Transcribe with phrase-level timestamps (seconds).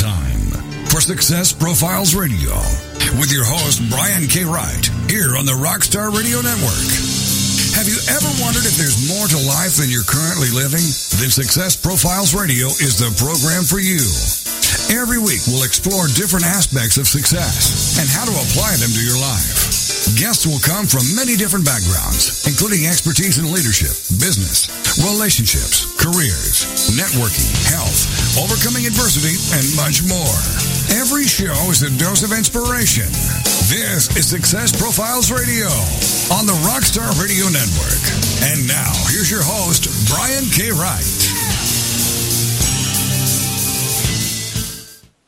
[0.00, 0.48] time
[0.88, 2.56] for Success Profiles Radio
[3.20, 4.48] with your host, Brian K.
[4.48, 6.88] Wright, here on the Rockstar Radio Network.
[7.76, 10.80] Have you ever wondered if there's more to life than you're currently living?
[11.20, 14.00] Then Success Profiles Radio is the program for you.
[14.88, 19.20] Every week, we'll explore different aspects of success and how to apply them to your
[19.20, 19.69] life.
[20.16, 24.66] Guests will come from many different backgrounds, including expertise in leadership, business,
[25.06, 26.66] relationships, careers,
[26.96, 30.38] networking, health, overcoming adversity, and much more.
[30.98, 33.06] Every show is a dose of inspiration.
[33.70, 35.70] This is Success Profiles Radio
[36.34, 38.02] on the Rockstar Radio Network.
[38.50, 40.70] And now, here's your host, Brian K.
[40.74, 41.39] Wright.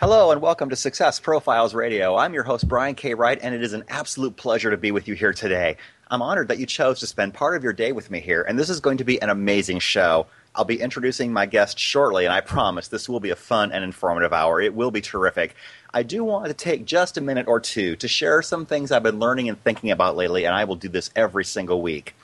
[0.02, 2.16] Hello and welcome to Success Profiles Radio.
[2.16, 3.14] I'm your host, Brian K.
[3.14, 5.76] Wright, and it is an absolute pleasure to be with you here today.
[6.10, 8.58] I'm honored that you chose to spend part of your day with me here, and
[8.58, 10.26] this is going to be an amazing show.
[10.56, 13.84] I'll be introducing my guest shortly, and I promise this will be a fun and
[13.84, 14.60] informative hour.
[14.60, 15.54] It will be terrific.
[15.94, 19.04] I do want to take just a minute or two to share some things I've
[19.04, 22.16] been learning and thinking about lately, and I will do this every single week.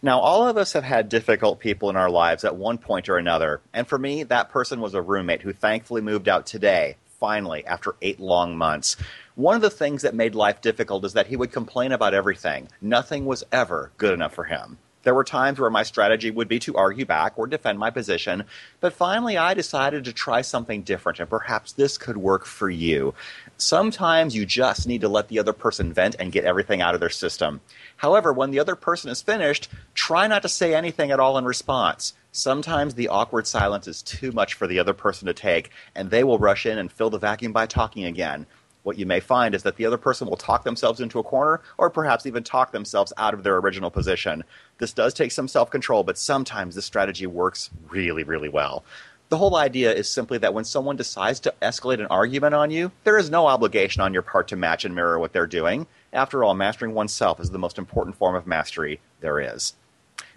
[0.00, 3.18] Now, all of us have had difficult people in our lives at one point or
[3.18, 7.66] another, and for me, that person was a roommate who thankfully moved out today finally
[7.66, 8.96] after eight long months.
[9.34, 12.68] One of the things that made life difficult is that he would complain about everything.
[12.80, 14.78] Nothing was ever good enough for him.
[15.04, 18.44] There were times where my strategy would be to argue back or defend my position,
[18.80, 23.14] but finally I decided to try something different, and perhaps this could work for you.
[23.56, 27.00] Sometimes you just need to let the other person vent and get everything out of
[27.00, 27.60] their system.
[27.98, 31.44] However, when the other person is finished, try not to say anything at all in
[31.44, 32.14] response.
[32.30, 36.22] Sometimes the awkward silence is too much for the other person to take, and they
[36.22, 38.46] will rush in and fill the vacuum by talking again.
[38.84, 41.60] What you may find is that the other person will talk themselves into a corner
[41.76, 44.44] or perhaps even talk themselves out of their original position.
[44.78, 48.84] This does take some self control, but sometimes this strategy works really, really well.
[49.28, 52.92] The whole idea is simply that when someone decides to escalate an argument on you,
[53.04, 55.86] there is no obligation on your part to match and mirror what they're doing.
[56.12, 59.74] After all, mastering oneself is the most important form of mastery there is.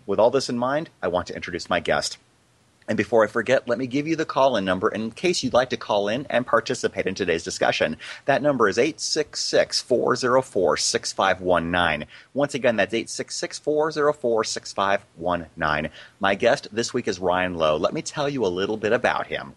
[0.06, 2.18] With all this in mind, I want to introduce my guest.
[2.88, 5.53] And before I forget, let me give you the call in number in case you'd
[5.53, 7.95] like to call in and participate in today's discussion.
[8.25, 12.07] That number is 866 404 6519.
[12.34, 15.91] Once again, that's 866 404 6519.
[16.19, 17.78] My guest this week is Ryan Lowe.
[17.78, 19.53] Let me tell you a little bit about him.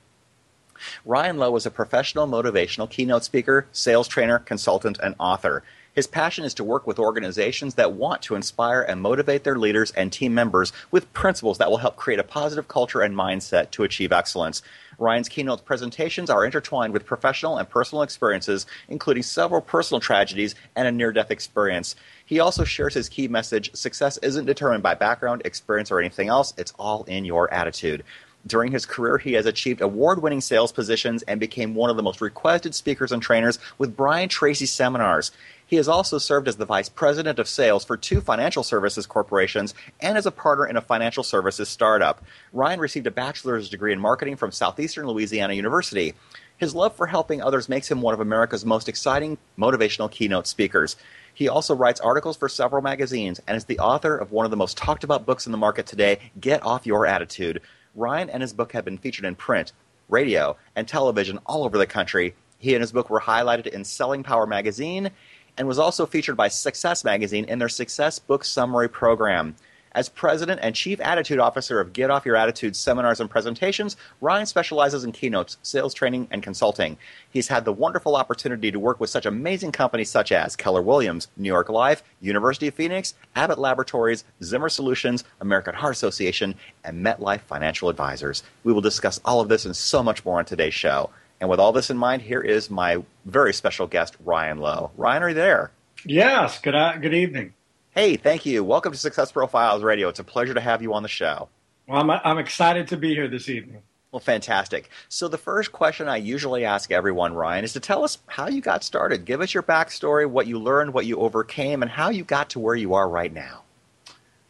[1.05, 5.65] Ryan Lowe is a professional motivational keynote speaker, sales trainer, consultant, and author.
[5.94, 9.93] His passion is to work with organizations that want to inspire and motivate their leaders
[9.93, 13.84] and team members with principles that will help create a positive culture and mindset to
[13.84, 14.60] achieve excellence.
[14.99, 20.88] Ryan's keynote presentations are intertwined with professional and personal experiences, including several personal tragedies and
[20.88, 21.94] a near death experience.
[22.26, 26.55] He also shares his key message success isn't determined by background, experience, or anything else,
[26.56, 28.03] it's all in your attitude.
[28.47, 32.03] During his career, he has achieved award winning sales positions and became one of the
[32.03, 35.32] most requested speakers and trainers with Brian Tracy seminars.
[35.66, 39.75] He has also served as the vice president of sales for two financial services corporations
[40.00, 42.22] and as a partner in a financial services startup.
[42.52, 46.14] Ryan received a bachelor's degree in marketing from Southeastern Louisiana University.
[46.56, 50.97] His love for helping others makes him one of America's most exciting motivational keynote speakers.
[51.32, 54.56] He also writes articles for several magazines and is the author of one of the
[54.56, 57.60] most talked about books in the market today, Get Off Your Attitude.
[57.96, 59.72] Ryan and his book have been featured in print,
[60.08, 62.34] radio, and television all over the country.
[62.58, 65.10] He and his book were highlighted in Selling Power magazine
[65.56, 69.56] and was also featured by Success magazine in their Success Book Summary program.
[69.94, 74.44] As president and chief attitude officer of Get Off Your Attitude seminars and presentations, Ryan
[74.44, 76.98] specializes in keynotes, sales training, and consulting.
[77.31, 81.28] He's had the wonderful opportunity to work with such amazing companies such as Keller Williams,
[81.37, 87.43] New York Life, University of Phoenix, Abbott Laboratories, Zimmer Solutions, American Heart Association, and MetLife
[87.43, 88.43] Financial Advisors.
[88.64, 91.10] We will discuss all of this and so much more on today's show.
[91.41, 94.91] And with all this in mind, here is my very special guest, Ryan Lowe.
[94.97, 95.71] Ryan, are you there?
[96.05, 96.61] Yes.
[96.61, 96.75] Good.
[96.75, 97.55] Uh, good evening.
[97.91, 98.65] Hey, thank you.
[98.65, 100.09] Welcome to Success Profiles Radio.
[100.09, 101.49] It's a pleasure to have you on the show.
[101.87, 103.83] Well, I'm, I'm excited to be here this evening.
[104.11, 104.91] Well, fantastic.
[105.09, 108.61] So, the first question I usually ask everyone, Ryan, is to tell us how you
[108.61, 109.25] got started.
[109.25, 112.61] Give us your backstory, what you learned, what you overcame, and how you got to
[112.61, 113.62] where you are right now.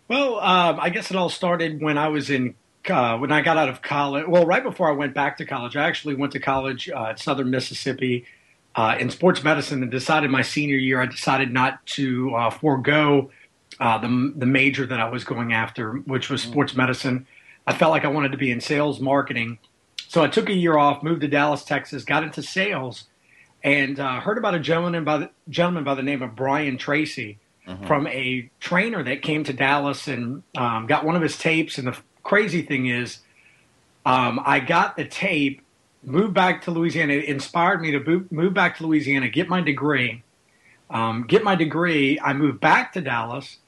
[0.06, 2.54] Well, um, I guess it all started when I was in
[2.90, 4.26] uh, when I got out of college.
[4.26, 7.18] Well, right before I went back to college, I actually went to college uh, at
[7.18, 8.24] Southern Mississippi
[8.74, 13.30] uh, in sports medicine and decided my senior year I decided not to uh, forego
[13.80, 17.26] uh, the the major that I was going after, which was sports medicine.
[17.66, 19.58] I felt like I wanted to be in sales marketing,
[20.08, 23.04] so I took a year off, moved to Dallas, Texas, got into sales,
[23.62, 27.38] and uh, heard about a gentleman by the gentleman by the name of Brian Tracy.
[27.66, 27.86] Mm-hmm.
[27.86, 31.78] From a trainer that came to Dallas and um, got one of his tapes.
[31.78, 33.18] And the crazy thing is,
[34.04, 35.62] um, I got the tape
[36.02, 37.14] moved back to Louisiana.
[37.14, 40.22] It inspired me to move back to Louisiana, get my degree.
[40.90, 42.20] Um, get my degree.
[42.20, 43.58] I moved back to Dallas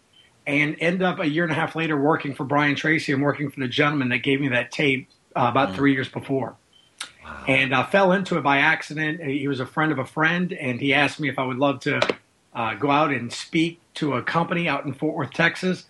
[0.46, 3.50] and end up a year and a half later working for Brian Tracy and working
[3.50, 5.74] for the gentleman that gave me that tape uh, about mm.
[5.74, 6.56] three years before.
[7.24, 7.44] Wow.
[7.48, 9.22] And I fell into it by accident.
[9.22, 11.80] He was a friend of a friend, and he asked me if I would love
[11.80, 12.00] to
[12.54, 15.86] uh, go out and speak to a company out in Fort Worth, Texas.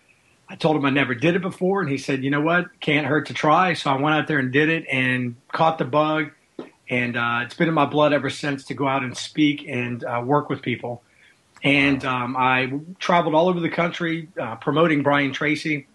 [0.49, 2.67] I told him I never did it before, and he said, "You know what?
[2.81, 5.85] Can't hurt to try." So I went out there and did it, and caught the
[5.85, 6.31] bug.
[6.89, 10.05] And uh, it's been in my blood ever since to go out and speak and
[10.05, 11.03] uh, work with people.
[11.63, 15.89] And um, I traveled all over the country uh, promoting Brian Tracy.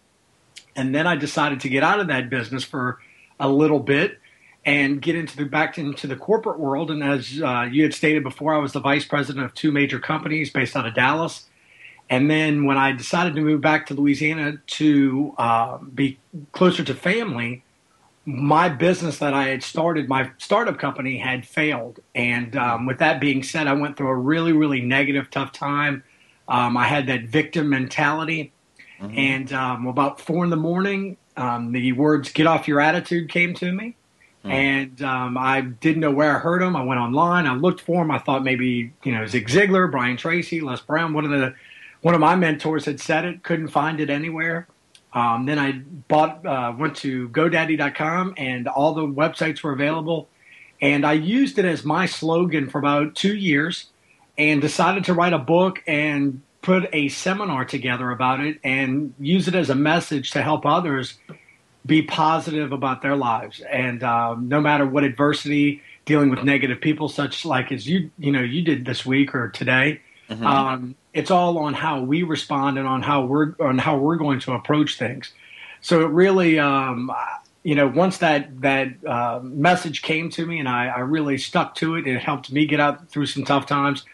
[0.76, 3.00] And then I decided to get out of that business for
[3.40, 4.20] a little bit
[4.66, 6.92] and get into the back into the corporate world.
[6.92, 10.00] And as uh, you had stated before, I was the vice president of two major
[10.00, 11.48] companies based out of Dallas.
[12.12, 16.20] And then when I decided to move back to Louisiana to uh, be
[16.52, 17.64] closer to family,
[18.26, 22.02] my business that I had started, my startup company, had failed.
[22.14, 26.04] And um, with that being said, I went through a really, really negative, tough time.
[26.50, 28.52] Um, I had that victim mentality.
[29.00, 29.18] Mm-hmm.
[29.18, 33.54] And um, about four in the morning, um, the words "get off your attitude" came
[33.56, 33.96] to me,
[34.44, 34.52] mm-hmm.
[34.52, 36.76] and um, I didn't know where I heard them.
[36.76, 38.12] I went online, I looked for them.
[38.12, 41.56] I thought maybe you know Zig Ziglar, Brian Tracy, Les Brown, one of the
[42.02, 44.68] one of my mentors had said it, couldn't find it anywhere.
[45.14, 45.74] Um, then I
[46.08, 50.30] bought, uh, went to GoDaddy.com, and all the websites were available.
[50.82, 53.88] And I used it as my slogan for about two years,
[54.38, 59.48] and decided to write a book and put a seminar together about it, and use
[59.48, 61.20] it as a message to help others
[61.86, 63.60] be positive about their lives.
[63.62, 68.32] And um, no matter what adversity, dealing with negative people, such like as you, you
[68.32, 70.02] know, you did this week or today.
[70.30, 70.46] Mm-hmm.
[70.46, 74.40] Um, it's all on how we respond and on how we're on how we're going
[74.42, 75.34] to approach things.
[75.82, 77.12] So it really, um,
[77.64, 81.76] you know, once that that uh, message came to me and I, I really stuck
[81.76, 84.06] to it, it helped me get out through some tough times.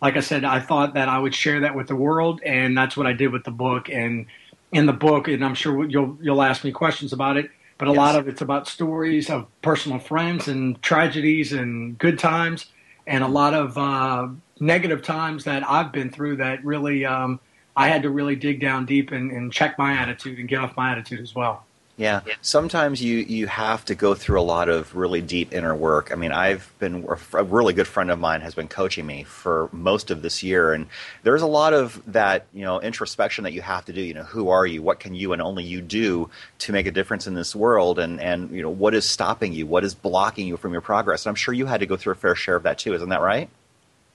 [0.00, 2.96] Like I said, I thought that I would share that with the world, and that's
[2.96, 3.88] what I did with the book.
[3.88, 4.26] And
[4.72, 7.92] in the book, and I'm sure you'll you'll ask me questions about it, but a
[7.92, 7.96] yes.
[7.96, 12.66] lot of it's about stories of personal friends and tragedies and good times,
[13.06, 14.28] and a lot of uh,
[14.60, 17.40] negative times that I've been through that really um,
[17.76, 20.76] I had to really dig down deep and, and check my attitude and get off
[20.76, 21.64] my attitude as well.
[21.98, 26.12] Yeah, sometimes you you have to go through a lot of really deep inner work.
[26.12, 29.70] I mean, I've been a really good friend of mine has been coaching me for
[29.72, 30.88] most of this year, and
[31.22, 34.02] there's a lot of that you know introspection that you have to do.
[34.02, 34.82] You know, who are you?
[34.82, 36.28] What can you and only you do
[36.58, 37.98] to make a difference in this world?
[37.98, 39.66] And and you know, what is stopping you?
[39.66, 41.24] What is blocking you from your progress?
[41.24, 42.92] And I'm sure you had to go through a fair share of that too.
[42.92, 43.48] Isn't that right?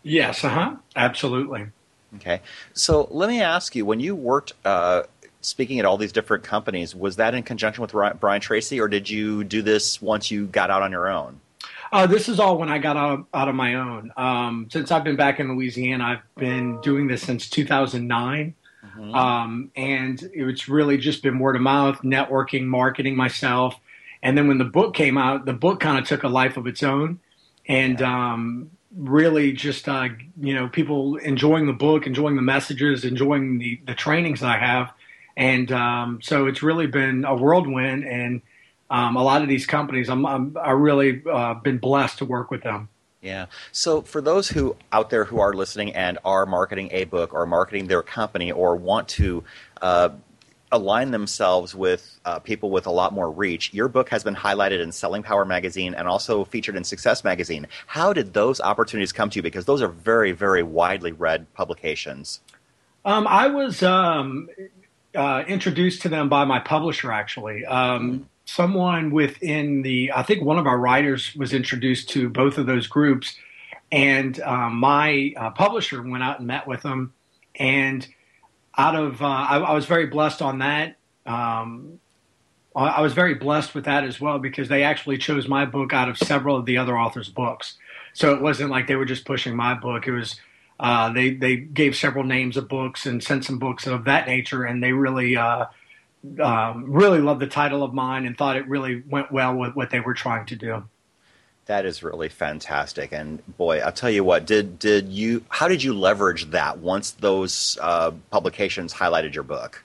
[0.03, 1.67] Yes, uh huh, absolutely.
[2.15, 2.41] Okay,
[2.73, 5.03] so let me ask you: when you worked uh,
[5.41, 9.09] speaking at all these different companies, was that in conjunction with Brian Tracy, or did
[9.09, 11.39] you do this once you got out on your own?
[11.91, 14.11] Uh, this is all when I got out, out of my own.
[14.15, 18.55] Um, since I've been back in Louisiana, I've been doing this since 2009.
[18.83, 19.13] Mm-hmm.
[19.13, 23.75] Um, and it's really just been word of mouth, networking, marketing myself.
[24.23, 26.65] And then when the book came out, the book kind of took a life of
[26.65, 27.19] its own.
[27.67, 28.33] And yeah.
[28.33, 30.09] um, really just uh,
[30.39, 34.91] you know people enjoying the book, enjoying the messages, enjoying the the trainings I have,
[35.37, 38.03] and um, so it's really been a whirlwind.
[38.05, 38.41] And
[38.89, 42.51] um, a lot of these companies, I'm, I'm I really uh, been blessed to work
[42.51, 42.89] with them.
[43.21, 43.45] Yeah.
[43.71, 47.45] So for those who out there who are listening and are marketing a book or
[47.45, 49.43] marketing their company or want to
[49.81, 50.09] uh,
[50.71, 53.73] align themselves with uh, people with a lot more reach.
[53.73, 57.67] Your book has been highlighted in Selling Power magazine and also featured in Success magazine.
[57.87, 59.41] How did those opportunities come to you?
[59.41, 62.41] Because those are very, very widely read publications.
[63.03, 64.49] Um, I was um,
[65.15, 67.65] uh, introduced to them by my publisher, actually.
[67.65, 68.27] Um.
[68.43, 72.85] Someone within the, I think one of our writers was introduced to both of those
[72.85, 73.37] groups.
[73.93, 77.13] And um, my uh, publisher went out and met with them.
[77.55, 78.05] And
[78.81, 80.97] out of uh, I, I, was very blessed on that.
[81.25, 81.99] Um,
[82.75, 86.09] I was very blessed with that as well because they actually chose my book out
[86.09, 87.77] of several of the other authors' books.
[88.13, 90.07] So it wasn't like they were just pushing my book.
[90.07, 90.39] It was
[90.79, 94.63] uh, they they gave several names of books and sent some books of that nature,
[94.63, 95.65] and they really uh,
[96.41, 99.91] um, really loved the title of mine and thought it really went well with what
[99.91, 100.83] they were trying to do.
[101.71, 104.45] That is really fantastic, and boy, I'll tell you what.
[104.45, 105.45] Did did you?
[105.47, 109.81] How did you leverage that once those uh, publications highlighted your book?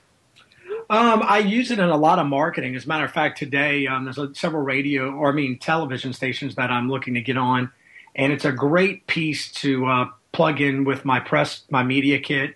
[0.89, 2.75] Um, I use it in a lot of marketing.
[2.75, 6.55] As a matter of fact, today um, there's several radio or I mean television stations
[6.55, 7.71] that I'm looking to get on,
[8.17, 12.55] and it's a great piece to uh, plug in with my press, my media kit,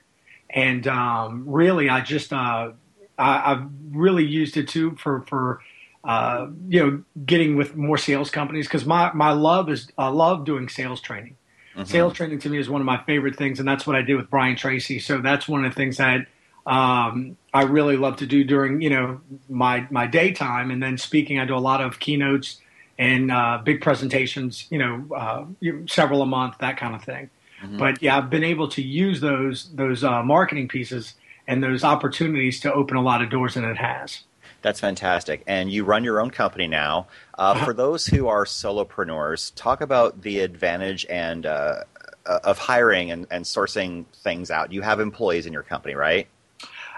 [0.50, 2.71] and um, really, I just uh,
[3.17, 5.61] I, have really used it too for for
[6.03, 10.46] uh, you know, getting with more sales companies because my my love is I love
[10.46, 11.36] doing sales training.
[11.75, 11.84] Mm-hmm.
[11.86, 14.15] Sales training to me is one of my favorite things, and that's what I did
[14.15, 15.00] with Brian Tracy.
[15.00, 16.27] So that's one of the things that
[16.65, 21.39] um, I really love to do during you know my my daytime, and then speaking.
[21.39, 22.60] I do a lot of keynotes
[22.98, 25.46] and uh, big presentations, you know, uh,
[25.88, 27.29] several a month, that kind of thing.
[27.63, 27.79] Mm-hmm.
[27.79, 31.15] But yeah, I've been able to use those those uh, marketing pieces
[31.48, 34.24] and those opportunities to open a lot of doors, and it has.
[34.61, 35.43] That's fantastic.
[35.47, 37.07] And you run your own company now.
[37.37, 37.65] Uh.
[37.65, 41.83] For those who are solopreneurs, talk about the advantage and uh,
[42.25, 44.71] of hiring and, and sourcing things out.
[44.71, 46.27] You have employees in your company, right?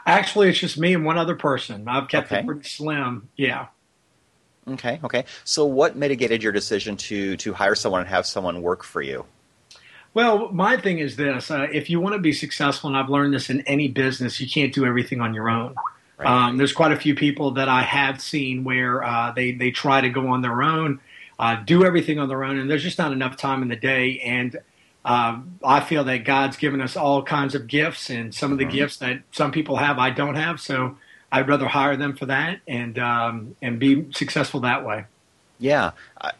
[0.05, 1.87] Actually, it's just me and one other person.
[1.87, 2.41] I've kept okay.
[2.41, 3.29] it pretty slim.
[3.37, 3.67] Yeah.
[4.67, 4.99] Okay.
[5.03, 5.25] Okay.
[5.45, 9.25] So, what mitigated your decision to to hire someone and have someone work for you?
[10.13, 13.33] Well, my thing is this: uh, if you want to be successful, and I've learned
[13.33, 15.75] this in any business, you can't do everything on your own.
[16.17, 16.27] Right.
[16.27, 20.01] Um, there's quite a few people that I have seen where uh, they they try
[20.01, 20.99] to go on their own,
[21.39, 24.19] uh, do everything on their own, and there's just not enough time in the day.
[24.19, 24.59] And
[25.03, 28.65] uh, I feel that God's given us all kinds of gifts, and some of the
[28.65, 28.75] mm-hmm.
[28.75, 30.61] gifts that some people have, I don't have.
[30.61, 30.97] So
[31.31, 35.05] I'd rather hire them for that and um, and be successful that way.
[35.63, 35.91] Yeah,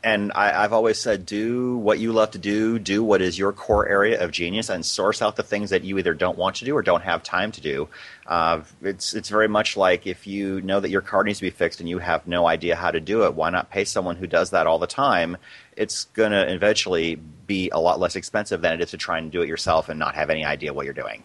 [0.03, 3.53] and I, have always said, do what you love to do, do what is your
[3.53, 6.65] core area of genius, and source out the things that you either don't want to
[6.65, 7.87] do or don't have time to do.
[8.27, 11.51] Uh, it's it's very much like if you know that your car needs to be
[11.51, 14.27] fixed and you have no idea how to do it, why not pay someone who
[14.27, 15.37] does that all the time?
[15.77, 19.31] It's going to eventually be a lot less expensive than it is to try and
[19.31, 21.23] do it yourself and not have any idea what you're doing.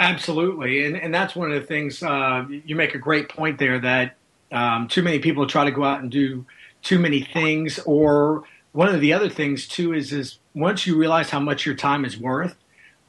[0.00, 3.78] Absolutely, and and that's one of the things uh, you make a great point there
[3.78, 4.16] that
[4.50, 6.44] um, too many people try to go out and do
[6.82, 11.30] too many things or one of the other things too is is once you realize
[11.30, 12.56] how much your time is worth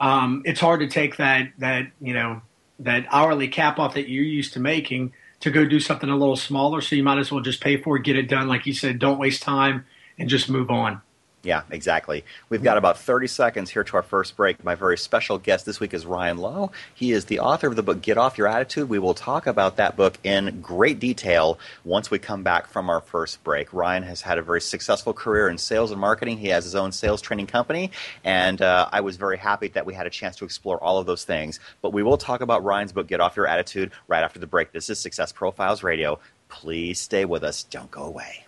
[0.02, 2.42] um, it's hard to take that that you know
[2.80, 6.36] that hourly cap off that you're used to making to go do something a little
[6.36, 6.82] smaller.
[6.82, 8.48] So you might as well just pay for it get it done.
[8.48, 9.86] Like you said don't waste time
[10.18, 11.02] and just move on
[11.44, 12.24] yeah, exactly.
[12.50, 14.64] We've got about 30 seconds here to our first break.
[14.64, 16.72] My very special guest this week is Ryan Lowe.
[16.94, 18.90] He is the author of the book Get Off Your Attitude.
[18.90, 23.02] We will talk about that book in great detail once we come back from our
[23.02, 23.74] first break.
[23.74, 26.38] Ryan has had a very successful career in sales and marketing.
[26.38, 27.90] He has his own sales training company,
[28.24, 31.08] and uh, I was very happy that we had a chance to explore all of
[31.08, 31.60] those things.
[31.82, 34.74] But we will talk about Ryan's book Get Off Your Attitude right after the break.
[34.74, 36.20] This is Success Profiles Radio.
[36.50, 37.64] Please stay with us.
[37.64, 38.46] Don't go away.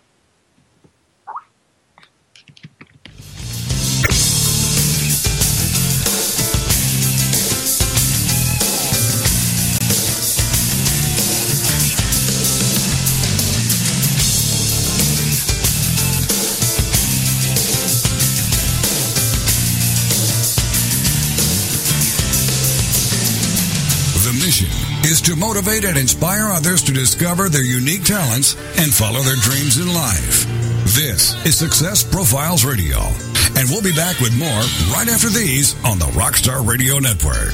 [25.04, 29.76] Is to motivate and inspire others to discover their unique talents and follow their dreams
[29.76, 30.46] in life.
[30.96, 32.96] This is Success Profiles Radio,
[33.60, 34.64] and we'll be back with more
[34.96, 37.52] right after these on the Rockstar Radio Network.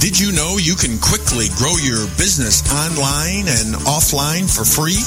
[0.00, 5.00] Did you know you can quickly grow your business online and offline for free?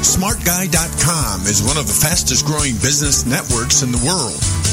[0.00, 4.57] SmartGuy.com is one of the fastest growing business networks in the world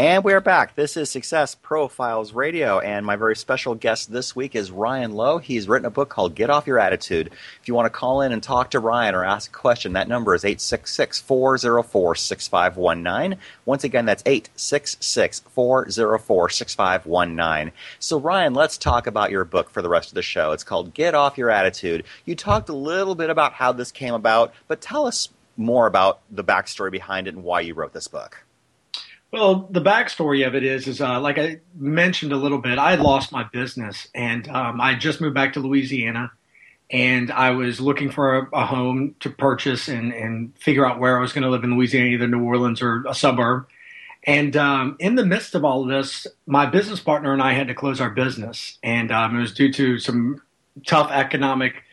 [0.00, 0.76] And we're back.
[0.76, 5.36] This is Success Profiles Radio, and my very special guest this week is Ryan Lowe.
[5.36, 7.26] He's written a book called Get Off Your Attitude.
[7.60, 10.08] If you want to call in and talk to Ryan or ask a question, that
[10.08, 13.38] number is 866 404 6519.
[13.66, 17.72] Once again, that's 866 404 6519.
[17.98, 20.52] So, Ryan, let's talk about your book for the rest of the show.
[20.52, 22.04] It's called Get Off Your Attitude.
[22.24, 25.28] You talked a little bit about how this came about, but tell us
[25.58, 28.46] more about the backstory behind it and why you wrote this book.
[29.32, 32.78] Well, the backstory of it is, is uh, like I mentioned a little bit.
[32.78, 36.32] I lost my business, and um, I just moved back to Louisiana,
[36.90, 41.16] and I was looking for a, a home to purchase and, and figure out where
[41.16, 43.68] I was going to live in Louisiana, either New Orleans or a suburb.
[44.24, 47.68] And um, in the midst of all of this, my business partner and I had
[47.68, 50.42] to close our business, and um, it was due to some
[50.84, 51.84] tough economic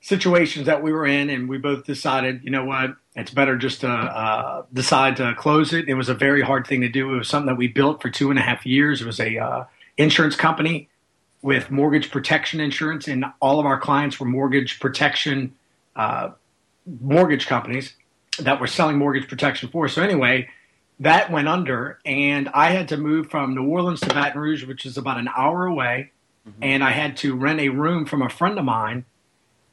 [0.00, 3.80] situations that we were in, and we both decided, you know what, it's better just
[3.80, 5.88] to uh, decide to close it.
[5.88, 7.12] It was a very hard thing to do.
[7.14, 9.02] It was something that we built for two and a half years.
[9.02, 9.64] It was a uh,
[9.96, 10.88] insurance company
[11.42, 15.54] with mortgage protection insurance, and all of our clients were mortgage protection
[15.96, 16.30] uh,
[17.00, 17.94] mortgage companies
[18.38, 19.88] that were selling mortgage protection for.
[19.88, 20.48] So anyway,
[21.00, 24.86] that went under, and I had to move from New Orleans to Baton Rouge, which
[24.86, 26.12] is about an hour away,
[26.48, 26.62] mm-hmm.
[26.62, 29.04] and I had to rent a room from a friend of mine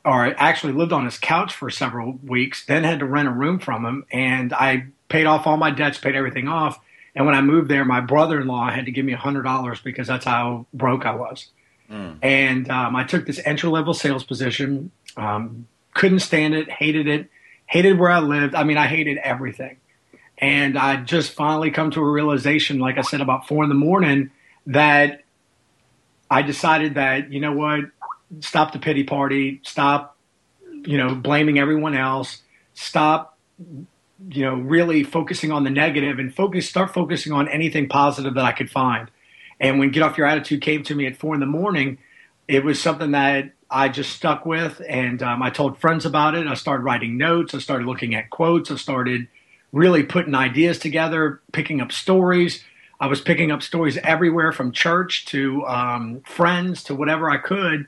[0.05, 3.59] or actually lived on his couch for several weeks, then had to rent a room
[3.59, 4.05] from him.
[4.11, 6.79] And I paid off all my debts, paid everything off.
[7.15, 10.07] And when I moved there, my brother in law had to give me $100 because
[10.07, 11.47] that's how broke I was.
[11.89, 12.19] Mm.
[12.21, 17.29] And um, I took this entry level sales position, um, couldn't stand it, hated it,
[17.65, 18.53] hated where I lived.
[18.53, 19.77] I mean, I hated everything.
[20.37, 23.75] And I just finally come to a realization, like I said, about four in the
[23.75, 24.31] morning,
[24.67, 25.23] that
[26.29, 27.85] I decided that, you know what,
[28.39, 30.17] stop the pity party, stop,
[30.83, 32.41] you know, blaming everyone else,
[32.73, 33.37] stop,
[34.29, 38.45] you know, really focusing on the negative and focus, start focusing on anything positive that
[38.45, 39.09] I could find.
[39.59, 41.97] And when Get Off Your Attitude came to me at four in the morning,
[42.47, 44.81] it was something that I just stuck with.
[44.87, 46.47] And um, I told friends about it.
[46.47, 47.53] I started writing notes.
[47.53, 48.69] I started looking at quotes.
[48.69, 49.27] I started
[49.71, 52.63] really putting ideas together, picking up stories.
[52.99, 57.87] I was picking up stories everywhere from church to um, friends to whatever I could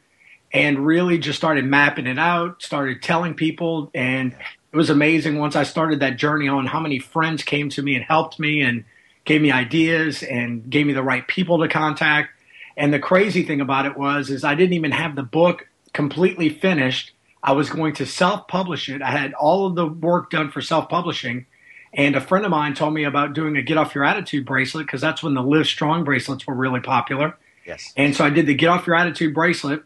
[0.51, 3.91] and really just started mapping it out, started telling people.
[3.93, 4.33] And
[4.71, 7.95] it was amazing once I started that journey on how many friends came to me
[7.95, 8.85] and helped me and
[9.25, 12.31] gave me ideas and gave me the right people to contact.
[12.77, 16.49] And the crazy thing about it was is I didn't even have the book completely
[16.49, 17.11] finished.
[17.43, 19.01] I was going to self-publish it.
[19.01, 21.45] I had all of the work done for self-publishing.
[21.93, 24.85] And a friend of mine told me about doing a Get Off Your Attitude bracelet
[24.85, 27.37] because that's when the Live Strong bracelets were really popular.
[27.65, 27.91] Yes.
[27.97, 29.83] And so I did the Get Off Your Attitude bracelet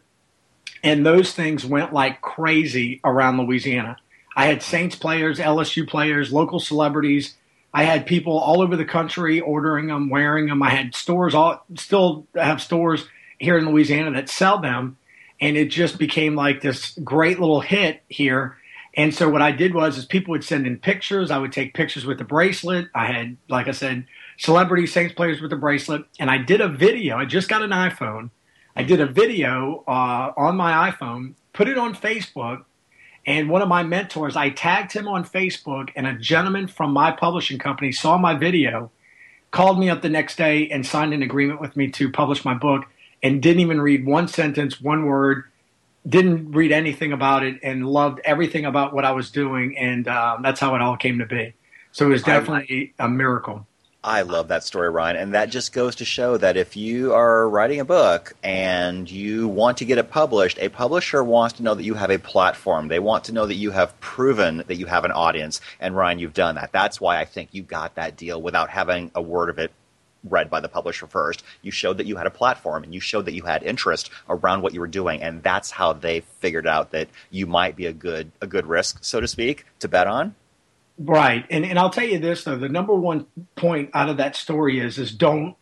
[0.82, 3.96] and those things went like crazy around Louisiana.
[4.36, 7.36] I had Saints players, LSU players, local celebrities.
[7.74, 10.62] I had people all over the country ordering them, wearing them.
[10.62, 13.06] I had stores, all still have stores
[13.38, 14.96] here in Louisiana that sell them,
[15.40, 18.56] and it just became like this great little hit here.
[18.94, 21.30] And so what I did was, is people would send in pictures.
[21.30, 22.88] I would take pictures with the bracelet.
[22.94, 24.06] I had, like I said,
[24.36, 27.16] celebrity Saints players with the bracelet, and I did a video.
[27.16, 28.30] I just got an iPhone
[28.74, 32.64] I did a video uh, on my iPhone, put it on Facebook,
[33.26, 37.12] and one of my mentors, I tagged him on Facebook, and a gentleman from my
[37.12, 38.90] publishing company saw my video,
[39.50, 42.54] called me up the next day, and signed an agreement with me to publish my
[42.54, 42.84] book,
[43.22, 45.44] and didn't even read one sentence, one word,
[46.08, 50.42] didn't read anything about it, and loved everything about what I was doing, and um,
[50.42, 51.54] that's how it all came to be.
[51.92, 53.66] So it was definitely a miracle.
[54.04, 55.14] I love that story, Ryan.
[55.14, 59.46] And that just goes to show that if you are writing a book and you
[59.46, 62.88] want to get it published, a publisher wants to know that you have a platform.
[62.88, 65.60] They want to know that you have proven that you have an audience.
[65.78, 66.72] And Ryan, you've done that.
[66.72, 69.70] That's why I think you got that deal without having a word of it
[70.28, 71.44] read by the publisher first.
[71.62, 74.62] You showed that you had a platform and you showed that you had interest around
[74.62, 77.92] what you were doing, and that's how they figured out that you might be a
[77.92, 80.34] good a good risk, so to speak, to bet on.
[80.98, 83.26] Right, and and I'll tell you this though: the number one
[83.56, 85.56] point out of that story is is don't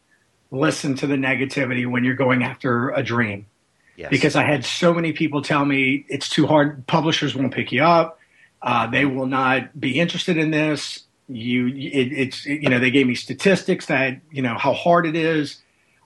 [0.50, 3.46] listen to the negativity when you're going after a dream.
[3.96, 4.10] Yes.
[4.10, 6.86] Because I had so many people tell me it's too hard.
[6.86, 8.18] Publishers won't pick you up.
[8.62, 13.06] Uh, they will not be interested in this you it, it's you know they gave
[13.06, 15.62] me statistics that you know how hard it is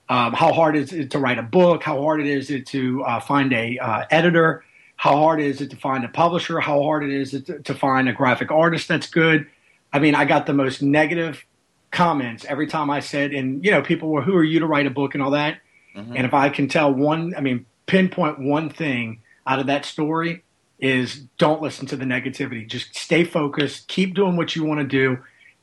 [0.09, 3.03] um, how hard is it to write a book how hard it is it to
[3.05, 4.63] uh, find a uh, editor
[4.97, 8.09] how hard is it to find a publisher how hard it is to, to find
[8.09, 9.47] a graphic artist that's good
[9.93, 11.45] i mean i got the most negative
[11.91, 14.87] comments every time i said and you know people were who are you to write
[14.87, 15.59] a book and all that
[15.95, 16.17] mm-hmm.
[16.17, 20.43] and if i can tell one i mean pinpoint one thing out of that story
[20.79, 22.67] is don't listen to the negativity.
[22.67, 25.19] Just stay focused, keep doing what you want to do,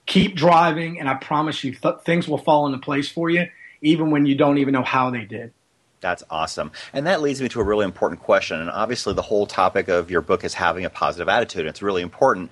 [0.05, 3.47] keep driving, and I promise you th- things will fall into place for you,
[3.81, 5.53] even when you don't even know how they did.
[6.01, 6.71] That's awesome.
[6.93, 8.59] And that leads me to a really important question.
[8.59, 11.67] And obviously, the whole topic of your book is having a positive attitude.
[11.67, 12.51] It's really important.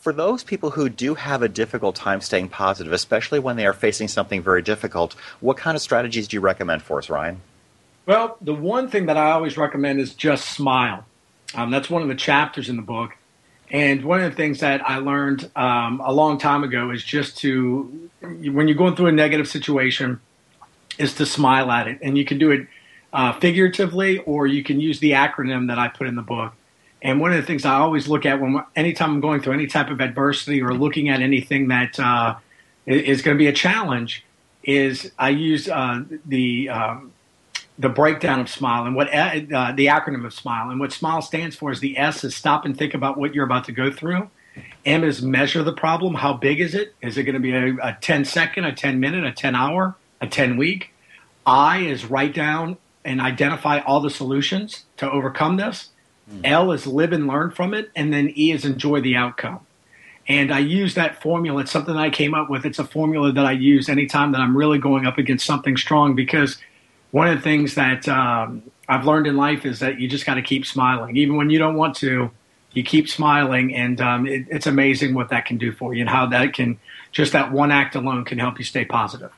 [0.00, 3.72] For those people who do have a difficult time staying positive, especially when they are
[3.72, 7.40] facing something very difficult, what kind of strategies do you recommend for us, Ryan?
[8.06, 11.04] Well, the one thing that I always recommend is just smile.
[11.56, 13.16] Um, that's one of the chapters in the book.
[13.68, 17.38] And one of the things that I learned um, a long time ago is just
[17.38, 20.20] to, when you're going through a negative situation,
[20.98, 21.98] is to smile at it.
[22.00, 22.68] And you can do it
[23.16, 26.52] uh, figuratively, or you can use the acronym that I put in the book.
[27.00, 29.66] And one of the things I always look at when, anytime I'm going through any
[29.66, 32.36] type of adversity or looking at anything that uh,
[32.84, 34.22] is going to be a challenge,
[34.64, 37.12] is I use uh, the um,
[37.78, 39.32] the breakdown of SMILE and what uh,
[39.72, 42.76] the acronym of SMILE and what SMILE stands for is the S is stop and
[42.76, 44.28] think about what you're about to go through.
[44.84, 46.14] M is measure the problem.
[46.14, 46.94] How big is it?
[47.00, 49.94] Is it going to be a, a 10 second, a 10 minute, a 10 hour,
[50.20, 50.92] a 10 week?
[51.46, 52.76] I is write down
[53.06, 55.90] and identify all the solutions to overcome this.
[56.30, 56.40] Mm.
[56.44, 57.90] L is live and learn from it.
[57.96, 59.60] And then E is enjoy the outcome.
[60.28, 61.62] And I use that formula.
[61.62, 62.66] It's something I came up with.
[62.66, 66.14] It's a formula that I use anytime that I'm really going up against something strong
[66.14, 66.58] because–
[67.10, 70.34] one of the things that um, I've learned in life is that you just got
[70.34, 72.30] to keep smiling, even when you don't want to.
[72.72, 76.10] You keep smiling, and um, it, it's amazing what that can do for you, and
[76.10, 76.78] how that can
[77.10, 79.32] just that one act alone can help you stay positive.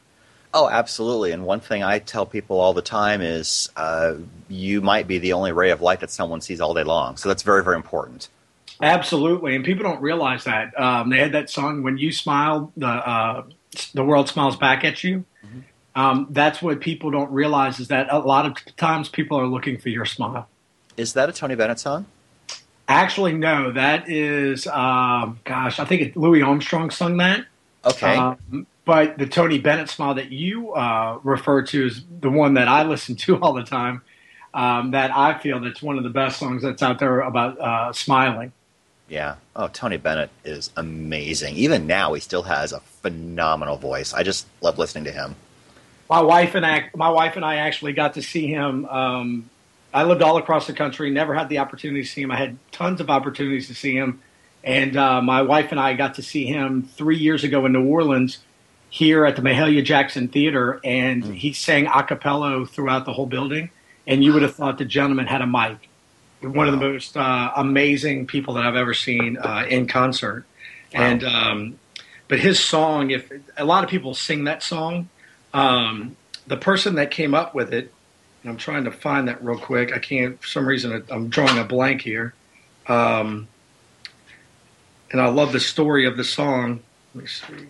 [0.54, 1.32] Oh, absolutely.
[1.32, 4.14] And one thing I tell people all the time is uh,
[4.48, 7.16] you might be the only ray of light that someone sees all day long.
[7.16, 8.28] So that's very, very important.
[8.80, 10.78] Absolutely, and people don't realize that.
[10.80, 13.44] Um, they had that song "When You Smile, the uh,
[13.92, 15.61] the world smiles back at you." Mm-hmm.
[16.00, 19.78] Um, that's what people don't realize is that a lot of times people are looking
[19.78, 20.46] for your smile.
[20.96, 22.06] Is that a Tony Bennett song?
[22.87, 23.72] Actually, no.
[23.72, 27.46] That is, um, gosh, I think it, Louis Armstrong sung that.
[27.84, 28.16] Okay.
[28.16, 32.68] Um, but the Tony Bennett smile that you uh, refer to is the one that
[32.68, 34.01] I listen to all the time.
[34.55, 37.92] Um, that I feel that's one of the best songs that's out there about uh,
[37.92, 38.51] smiling.
[39.07, 39.37] Yeah.
[39.55, 41.55] Oh, Tony Bennett is amazing.
[41.57, 44.14] Even now, he still has a phenomenal voice.
[44.14, 45.37] I just love listening to him
[46.09, 48.87] my wife and I, my wife and I actually got to see him.
[48.87, 49.51] Um,
[49.92, 52.31] I lived all across the country, never had the opportunity to see him.
[52.31, 54.20] I had tons of opportunities to see him,
[54.64, 57.87] and uh, my wife and I got to see him three years ago in New
[57.87, 58.38] Orleans,
[58.90, 61.35] here at the Mahalia Jackson Theater, and mm.
[61.35, 63.70] he sang a cappella throughout the whole building.
[64.07, 65.88] And you would have thought the gentleman had a mic.
[66.40, 66.64] One wow.
[66.66, 70.46] of the most uh, amazing people that I've ever seen uh, in concert.
[70.94, 71.01] Wow.
[71.01, 71.79] And um,
[72.29, 75.09] but his song, if a lot of people sing that song,
[75.53, 77.92] um, the person that came up with it,
[78.44, 79.92] I'm trying to find that real quick.
[79.92, 82.35] I can't, for some reason, I'm drawing a blank here.
[82.87, 83.48] Um,
[85.11, 86.81] and I love the story of the song.
[87.14, 87.68] Let me see.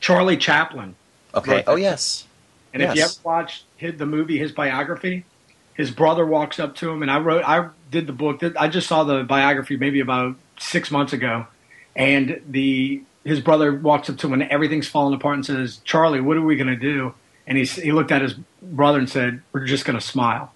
[0.00, 0.94] Charlie Chaplin.
[1.34, 1.62] Okay.
[1.66, 2.26] Oh, yes.
[2.72, 2.90] And yes.
[2.90, 5.24] if you ever watched his, the movie, his biography,
[5.74, 8.42] his brother walks up to him, and I wrote, I did the book.
[8.58, 11.46] I just saw the biography maybe about six months ago,
[11.96, 16.20] and the his brother walks up to him and everything's falling apart and says, "Charlie,
[16.20, 17.14] what are we going to do?"
[17.46, 20.52] And he he looked at his brother and said, "We're just going to smile."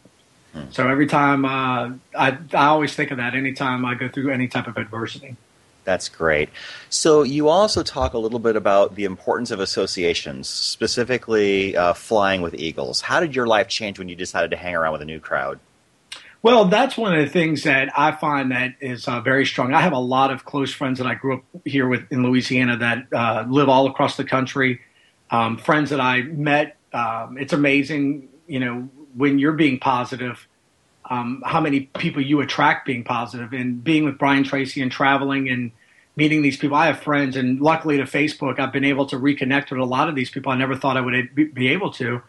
[0.53, 0.65] Hmm.
[0.71, 4.49] So every time uh, I I always think of that anytime I go through any
[4.49, 5.37] type of adversity.
[5.85, 6.49] That's great.
[6.89, 12.41] So you also talk a little bit about the importance of associations, specifically uh, flying
[12.41, 13.03] with eagles.
[13.03, 15.61] How did your life change when you decided to hang around with a new crowd?
[16.43, 19.73] Well, that's one of the things that I find that is uh, very strong.
[19.73, 22.77] I have a lot of close friends that I grew up here with in Louisiana
[22.77, 24.81] that uh, live all across the country.
[25.31, 26.77] Um, friends that I met.
[26.93, 30.47] Um, it's amazing, you know, when you're being positive,
[31.11, 33.07] um, how many people you attract being.
[33.09, 35.71] And being with Brian Tracy and traveling and
[36.17, 36.77] meeting these people.
[36.77, 40.09] I have friends, and luckily to Facebook, I've been able to reconnect with a lot
[40.09, 42.23] of these people I never thought I would be able to.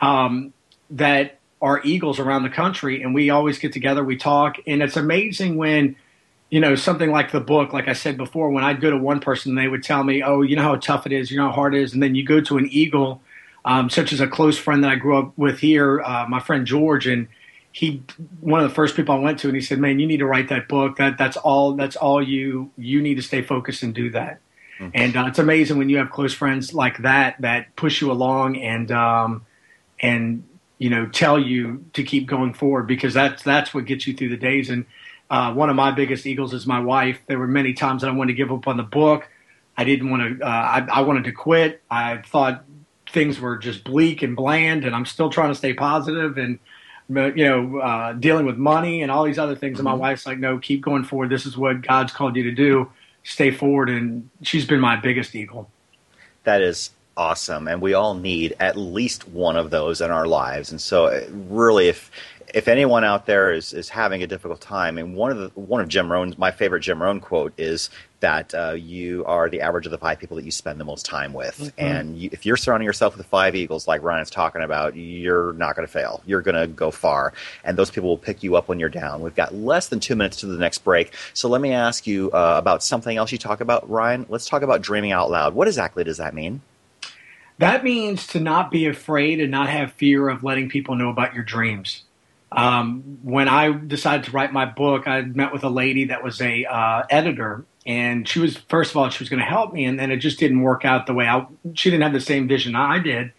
[0.00, 0.52] Um,
[0.90, 4.96] that are Eagles around the country, and we always get together, we talk, and it's
[4.96, 5.96] amazing when
[6.50, 9.20] you know, something like the book, like I said before, when I'd go to one
[9.20, 11.52] person, they would tell me, oh, you know how tough it is, you know how
[11.52, 11.94] hard it is.
[11.94, 13.22] And then you go to an Eagle,
[13.64, 16.66] um, such as a close friend that I grew up with here, uh, my friend
[16.66, 17.28] George, and
[17.72, 18.02] he,
[18.40, 20.26] one of the first people I went to, and he said, man, you need to
[20.26, 20.96] write that book.
[20.96, 24.40] That That's all, that's all you, you need to stay focused and do that.
[24.78, 24.90] Mm-hmm.
[24.94, 28.56] And uh, it's amazing when you have close friends like that, that push you along
[28.56, 29.46] and, um,
[30.00, 30.44] and,
[30.78, 34.30] you know, tell you to keep going forward because that's, that's what gets you through
[34.30, 34.70] the days.
[34.70, 34.86] And,
[35.30, 37.20] uh, one of my biggest eagles is my wife.
[37.28, 39.28] There were many times that I wanted to give up on the book.
[39.76, 40.44] I didn't want to.
[40.44, 41.82] Uh, I, I, wanted to quit.
[41.88, 42.64] I thought
[43.08, 46.58] things were just bleak and bland, and I'm still trying to stay positive and
[47.10, 49.78] you know uh, dealing with money and all these other things.
[49.78, 50.00] And my mm-hmm.
[50.00, 51.30] wife's like, "No, keep going forward.
[51.30, 52.90] This is what God's called you to do.
[53.24, 55.70] Stay forward." And she's been my biggest eagle.
[56.44, 60.70] That is awesome, and we all need at least one of those in our lives.
[60.70, 62.10] And so, uh, really, if
[62.54, 65.80] if anyone out there is, is having a difficult time, and one of the one
[65.80, 69.86] of Jim Rohn's my favorite Jim Rohn quote is that uh, you are the average
[69.86, 71.80] of the five people that you spend the most time with, mm-hmm.
[71.80, 75.76] and you, if you're surrounding yourself with five eagles like Ryan's talking about, you're not
[75.76, 76.22] going to fail.
[76.26, 77.32] You're going to go far,
[77.64, 79.20] and those people will pick you up when you're down.
[79.22, 82.30] We've got less than two minutes to the next break, so let me ask you
[82.32, 84.26] uh, about something else you talk about, Ryan.
[84.28, 85.54] Let's talk about dreaming out loud.
[85.54, 86.62] What exactly does that mean?
[87.58, 91.34] That means to not be afraid and not have fear of letting people know about
[91.34, 92.04] your dreams.
[92.52, 96.40] Um, when I decided to write my book, I met with a lady that was
[96.40, 99.84] a uh, editor, and she was first of all she was going to help me,
[99.84, 101.46] and then it just didn't work out the way I.
[101.74, 103.32] She didn't have the same vision I did.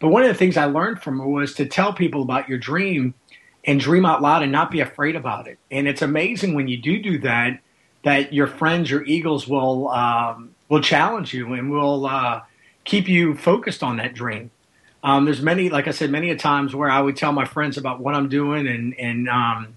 [0.00, 2.58] But one of the things I learned from her was to tell people about your
[2.58, 3.14] dream
[3.64, 5.58] and dream out loud and not be afraid about it.
[5.70, 7.60] And it's amazing when you do do that
[8.02, 12.42] that your friends, your eagles, will um, will challenge you and will uh,
[12.84, 14.50] keep you focused on that dream.
[15.04, 17.76] Um, there's many, like I said, many a times where I would tell my friends
[17.76, 19.76] about what I'm doing and and um,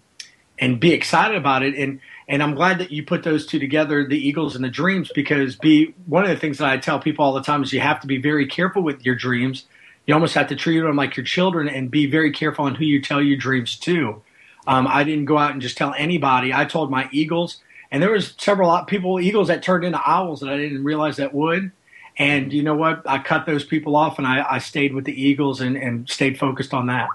[0.57, 1.75] and be excited about it.
[1.75, 5.11] And and I'm glad that you put those two together, the Eagles and the dreams,
[5.13, 7.81] because be one of the things that I tell people all the time is you
[7.81, 9.65] have to be very careful with your dreams.
[10.05, 12.85] You almost have to treat them like your children and be very careful on who
[12.85, 14.21] you tell your dreams to.
[14.65, 16.53] Um, I didn't go out and just tell anybody.
[16.53, 17.61] I told my Eagles,
[17.91, 21.33] and there was several people Eagles that turned into owls that I didn't realize that
[21.33, 21.71] would.
[22.17, 23.03] And you know what?
[23.05, 26.39] I cut those people off and I, I stayed with the Eagles and, and stayed
[26.39, 27.09] focused on that.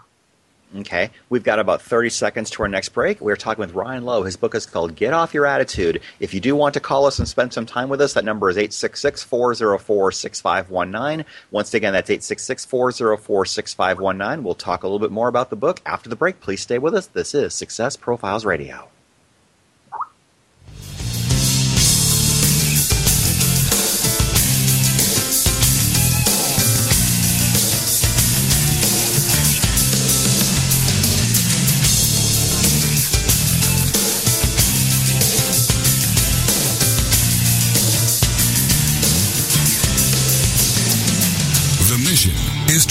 [0.75, 3.21] Okay, we've got about 30 seconds to our next break.
[3.21, 4.23] We're talking with Ryan Lowe.
[4.23, 6.01] His book is called Get Off Your Attitude.
[6.19, 8.49] If you do want to call us and spend some time with us, that number
[8.49, 11.27] is 866 404 6519.
[11.51, 14.45] Once again, that's 866 404 6519.
[14.45, 16.41] We'll talk a little bit more about the book after the break.
[16.41, 17.07] Please stay with us.
[17.07, 18.89] This is Success Profiles Radio.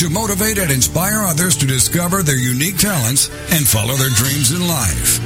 [0.01, 4.67] To motivate and inspire others to discover their unique talents and follow their dreams in
[4.67, 5.19] life.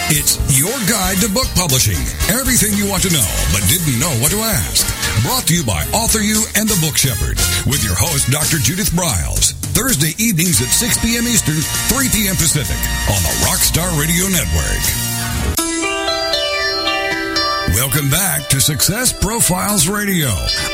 [0.11, 1.95] It's your guide to book publishing.
[2.35, 4.83] Everything you want to know, but didn't know what to ask.
[5.23, 8.59] Brought to you by AuthorU and the Book Shepherd with your host, Dr.
[8.59, 9.55] Judith Briles.
[9.71, 11.23] Thursday evenings at 6 p.m.
[11.31, 11.63] Eastern,
[11.95, 12.35] 3 p.m.
[12.35, 12.75] Pacific
[13.07, 14.83] on the Rockstar Radio Network.
[17.79, 20.27] Welcome back to Success Profiles Radio.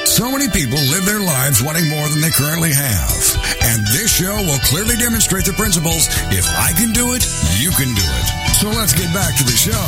[0.10, 3.22] So many people live their lives wanting more than they currently have.
[3.62, 7.22] And this show will clearly demonstrate the principles if I can do it,
[7.62, 8.47] you can do it.
[8.58, 9.86] So let's get back to the show.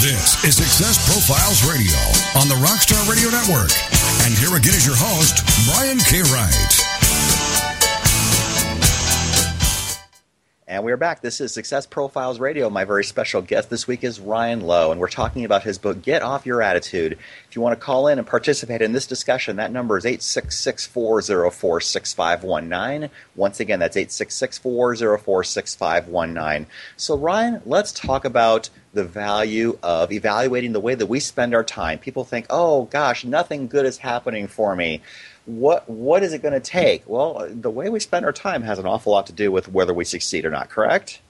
[0.00, 2.00] This is Success Profiles Radio
[2.40, 3.68] on the Rockstar Radio Network.
[4.24, 6.22] And here again is your host, Brian K.
[6.32, 7.01] Wright.
[10.68, 11.22] And we are back.
[11.22, 12.70] This is Success Profiles Radio.
[12.70, 16.02] My very special guest this week is Ryan Lowe, and we're talking about his book,
[16.02, 17.18] Get Off Your Attitude.
[17.48, 20.86] If you want to call in and participate in this discussion, that number is 866
[20.86, 23.10] 404 6519.
[23.34, 26.66] Once again, that's 866 404 6519.
[26.96, 31.64] So, Ryan, let's talk about the value of evaluating the way that we spend our
[31.64, 31.98] time.
[31.98, 35.00] People think, oh gosh, nothing good is happening for me
[35.44, 37.08] what what is it going to take?
[37.08, 39.92] Well, the way we spend our time has an awful lot to do with whether
[39.92, 40.68] we succeed or not.
[40.68, 41.20] Correct?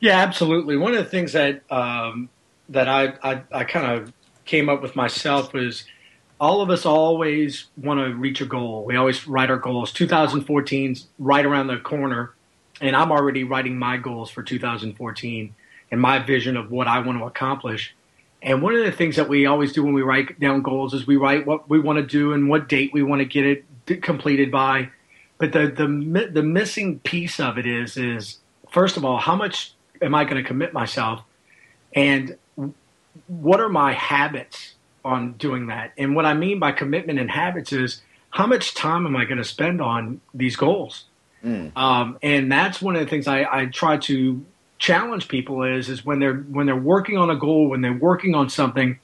[0.00, 0.76] Yeah, absolutely.
[0.76, 2.28] One of the things that um,
[2.68, 4.12] that I, I, I kind of
[4.44, 5.84] came up with myself was
[6.40, 8.84] all of us always want to reach a goal.
[8.84, 9.92] We always write our goals.
[9.92, 12.34] 2014's right around the corner,
[12.80, 15.54] and I'm already writing my goals for 2014
[15.92, 17.94] and my vision of what I want to accomplish.
[18.40, 21.06] And one of the things that we always do when we write down goals is
[21.06, 24.02] we write what we want to do and what date we want to get it
[24.02, 24.88] completed by.
[25.38, 28.38] But the the the missing piece of it is is
[28.70, 31.22] first of all, how much am I going to commit myself,
[31.94, 32.36] and
[33.26, 34.74] what are my habits
[35.04, 35.92] on doing that?
[35.98, 39.38] And what I mean by commitment and habits is how much time am I going
[39.38, 41.04] to spend on these goals?
[41.44, 41.76] Mm.
[41.76, 44.44] Um, and that's one of the things I, I try to
[44.82, 48.34] challenge people is is when they're when they're working on a goal, when they're working
[48.34, 48.98] on something.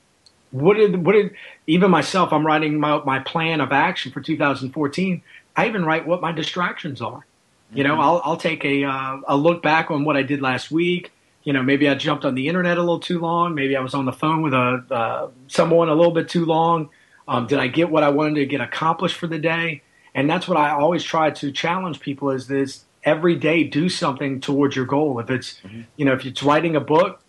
[0.51, 1.35] What did what did
[1.67, 2.33] even myself?
[2.33, 5.23] I'm writing my my plan of action for 2014.
[5.57, 7.25] I even write what my distractions are.
[7.73, 8.01] You know, mm-hmm.
[8.01, 11.13] I'll I'll take a uh, a look back on what I did last week.
[11.45, 13.55] You know, maybe I jumped on the internet a little too long.
[13.55, 16.91] Maybe I was on the phone with a uh, someone a little bit too long.
[17.29, 19.83] Um, did I get what I wanted to get accomplished for the day?
[20.15, 24.41] And that's what I always try to challenge people: is this every day do something
[24.41, 25.19] towards your goal.
[25.19, 25.83] If it's, mm-hmm.
[25.97, 27.21] you know, if it's writing a book,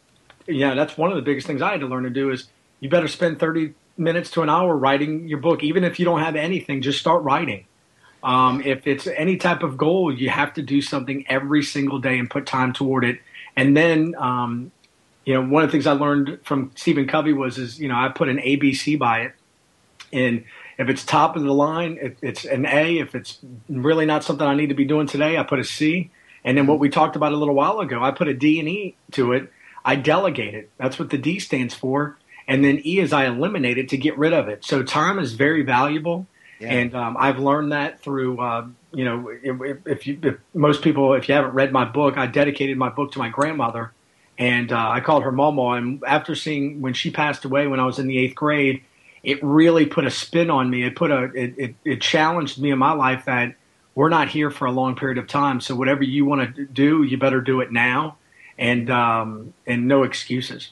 [0.47, 2.47] yeah, that's one of the biggest things I had to learn to do is
[2.79, 5.63] you better spend 30 minutes to an hour writing your book.
[5.63, 7.65] Even if you don't have anything, just start writing.
[8.23, 12.17] Um, if it's any type of goal, you have to do something every single day
[12.17, 13.19] and put time toward it.
[13.55, 14.71] And then, um,
[15.25, 17.95] you know, one of the things I learned from Stephen Covey was, is, you know,
[17.95, 19.33] I put an ABC by it.
[20.11, 20.45] And
[20.77, 22.99] if it's top of the line, it, it's an A.
[22.99, 26.11] If it's really not something I need to be doing today, I put a C.
[26.43, 28.69] And then what we talked about a little while ago, I put a D and
[28.69, 29.51] E to it.
[29.83, 30.69] I delegate it.
[30.77, 32.17] That's what the D stands for.
[32.47, 34.65] And then E is I eliminate it to get rid of it.
[34.65, 36.27] So time is very valuable.
[36.59, 36.73] Yeah.
[36.73, 41.13] And um, I've learned that through, uh, you know, if, if, you, if most people,
[41.13, 43.93] if you haven't read my book, I dedicated my book to my grandmother,
[44.37, 45.61] and uh, I called her Mama.
[45.71, 48.83] And after seeing when she passed away when I was in the eighth grade,
[49.23, 50.83] it really put a spin on me.
[50.83, 53.55] It put a it, it, it challenged me in my life that
[53.95, 55.61] we're not here for a long period of time.
[55.61, 58.17] So whatever you want to do, you better do it now,
[58.57, 60.71] and um, and no excuses.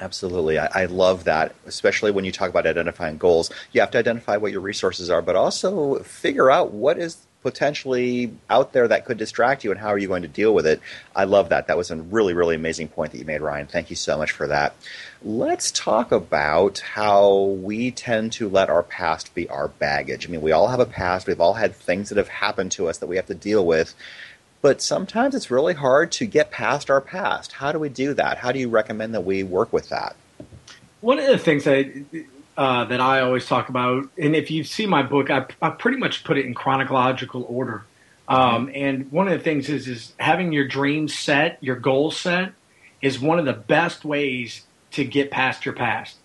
[0.00, 0.58] Absolutely.
[0.58, 3.50] I, I, love that, especially when you talk about identifying goals.
[3.72, 8.32] You have to identify what your resources are, but also figure out what is potentially
[8.50, 10.80] out there that could distract you and how are you going to deal with it.
[11.16, 11.68] I love that.
[11.68, 13.66] That was a really, really amazing point that you made, Ryan.
[13.66, 14.74] Thank you so much for that.
[15.22, 20.26] Let's talk about how we tend to let our past be our baggage.
[20.26, 21.26] I mean, we all have a past.
[21.26, 23.94] We've all had things that have happened to us that we have to deal with.
[24.62, 27.52] But sometimes it's really hard to get past our past.
[27.52, 28.36] How do we do that?
[28.38, 30.14] How do you recommend that we work with that?
[31.00, 31.90] One of the things that
[32.60, 35.96] uh, that I always talk about, and if you see my book, I, I pretty
[35.96, 37.86] much put it in chronological order.
[38.28, 42.52] Um, and one of the things is is having your dreams set, your goals set,
[43.00, 46.18] is one of the best ways to get past your past.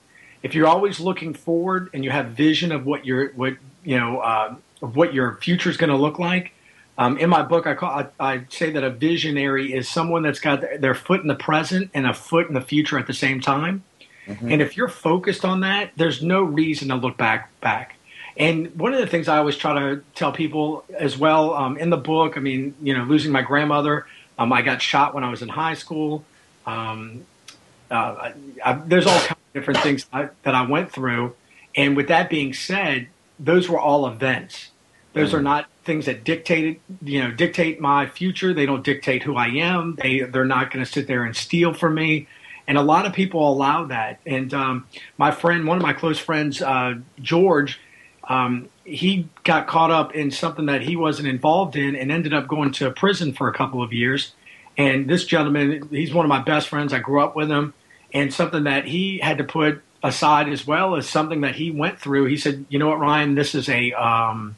[0.44, 3.54] If you're always looking forward and you have vision of what your what
[3.86, 6.52] you know uh, of what your future is going to look like,
[6.98, 10.42] um, in my book, I call I, I, say that a visionary is someone that's
[10.42, 13.40] got their foot in the present and a foot in the future at the same
[13.40, 13.86] time.
[14.28, 14.52] Mm-hmm.
[14.52, 17.96] And if you're focused on that, there's no reason to look back back.
[18.38, 21.90] And one of the things I always try to tell people as well um, in
[21.90, 24.06] the book, I mean, you know, losing my grandmother,
[24.38, 26.26] um, I got shot when I was in high school.
[26.66, 27.26] Um,
[27.90, 31.36] uh, I, I, there's all kinds of different things I, that I went through.
[31.76, 33.08] And with that being said,
[33.40, 34.70] those were all events.
[35.14, 35.36] Those mm.
[35.36, 38.54] are not things that dictated, you know, dictate my future.
[38.54, 39.96] They don't dictate who I am.
[40.02, 42.28] They they're not going to sit there and steal from me.
[42.68, 44.20] And a lot of people allow that.
[44.26, 44.88] And um,
[45.18, 47.80] my friend, one of my close friends, uh, George,
[48.24, 52.48] um, he got caught up in something that he wasn't involved in and ended up
[52.48, 54.34] going to prison for a couple of years.
[54.78, 56.92] And this gentleman, he's one of my best friends.
[56.92, 57.74] I grew up with him.
[58.14, 62.00] And something that he had to put aside as well as something that he went
[62.00, 62.26] through.
[62.26, 63.36] He said, "You know what, Ryan?
[63.36, 64.56] This is a." Um,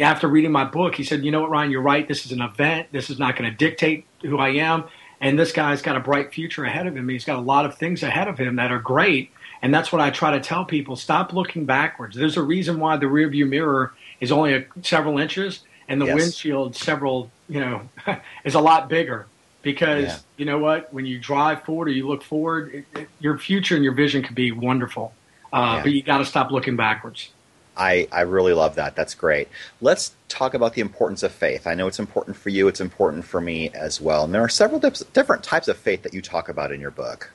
[0.00, 1.70] after reading my book, he said, "You know what, Ryan?
[1.70, 2.06] You're right.
[2.06, 2.88] This is an event.
[2.92, 4.84] This is not going to dictate who I am."
[5.24, 7.08] And this guy's got a bright future ahead of him.
[7.08, 9.30] He's got a lot of things ahead of him that are great.
[9.62, 10.96] And that's what I try to tell people.
[10.96, 12.14] Stop looking backwards.
[12.14, 16.16] There's a reason why the rearview mirror is only a, several inches and the yes.
[16.16, 17.88] windshield several, you know,
[18.44, 19.24] is a lot bigger
[19.62, 20.18] because yeah.
[20.36, 20.92] you know what?
[20.92, 24.22] When you drive forward or you look forward, it, it, your future and your vision
[24.22, 25.14] could be wonderful.
[25.54, 25.82] Uh, yeah.
[25.84, 27.30] But you got to stop looking backwards.
[27.76, 28.96] I, I really love that.
[28.96, 29.48] That's great.
[29.80, 31.66] Let's talk about the importance of faith.
[31.66, 34.24] I know it's important for you, it's important for me as well.
[34.24, 37.30] And there are several different types of faith that you talk about in your book.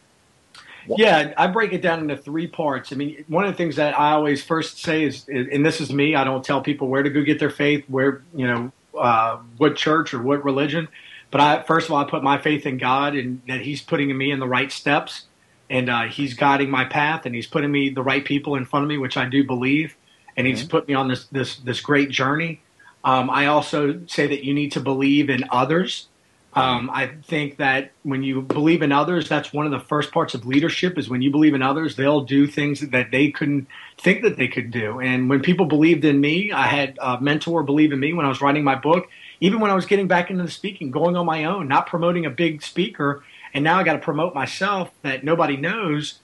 [0.98, 2.92] Yeah, I break it down into three parts.
[2.92, 5.94] I mean, one of the things that I always first say is, and this is
[5.94, 9.38] me, I don't tell people where to go get their faith, where, you know, uh,
[9.58, 10.88] what church or what religion.
[11.32, 14.16] But I, first of all, I put my faith in God and that He's putting
[14.18, 15.26] me in the right steps
[15.70, 18.84] and uh, He's guiding my path and He's putting me the right people in front
[18.84, 19.96] of me, which I do believe.
[20.40, 22.62] And He's put me on this, this, this great journey.
[23.04, 26.08] Um, I also say that you need to believe in others
[26.54, 30.34] um, I think that when you believe in others, that's one of the first parts
[30.34, 30.98] of leadership.
[30.98, 33.68] Is when you believe in others, they'll do things that they couldn't
[34.00, 35.00] think that they could do.
[35.00, 38.30] And when people believed in me, I had a mentor believe in me when I
[38.30, 39.10] was writing my book.
[39.40, 42.26] Even when I was getting back into the speaking, going on my own, not promoting
[42.26, 43.24] a big speaker,
[43.54, 46.20] and now I got to promote myself that nobody knows.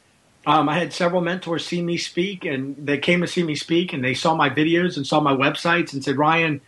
[0.48, 3.94] Um, I had several mentors see me speak, and they came to see me speak,
[3.94, 6.62] and they saw my videos and saw my websites and said, "Ryan."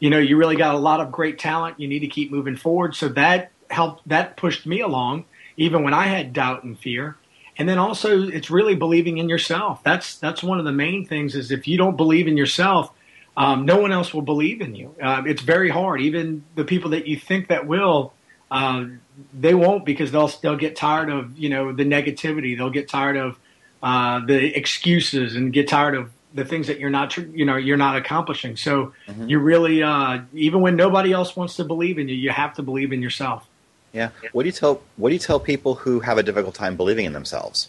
[0.00, 1.80] you know, you really got a lot of great talent.
[1.80, 2.94] You need to keep moving forward.
[2.94, 5.24] So that helped, that pushed me along,
[5.56, 7.16] even when I had doubt and fear.
[7.56, 9.82] And then also, it's really believing in yourself.
[9.82, 11.34] That's that's one of the main things.
[11.34, 12.92] Is if you don't believe in yourself,
[13.36, 14.94] um, no one else will believe in you.
[15.02, 16.00] Uh, it's very hard.
[16.00, 18.12] Even the people that you think that will,
[18.52, 18.84] uh,
[19.32, 22.56] they won't because they'll they'll get tired of you know the negativity.
[22.56, 23.38] They'll get tired of
[23.82, 27.76] uh, the excuses and get tired of the things that you're not you know you're
[27.76, 28.56] not accomplishing.
[28.56, 29.28] So mm-hmm.
[29.28, 32.62] you really uh, even when nobody else wants to believe in you you have to
[32.62, 33.46] believe in yourself.
[33.92, 34.10] Yeah.
[34.32, 37.06] What do you tell what do you tell people who have a difficult time believing
[37.06, 37.68] in themselves?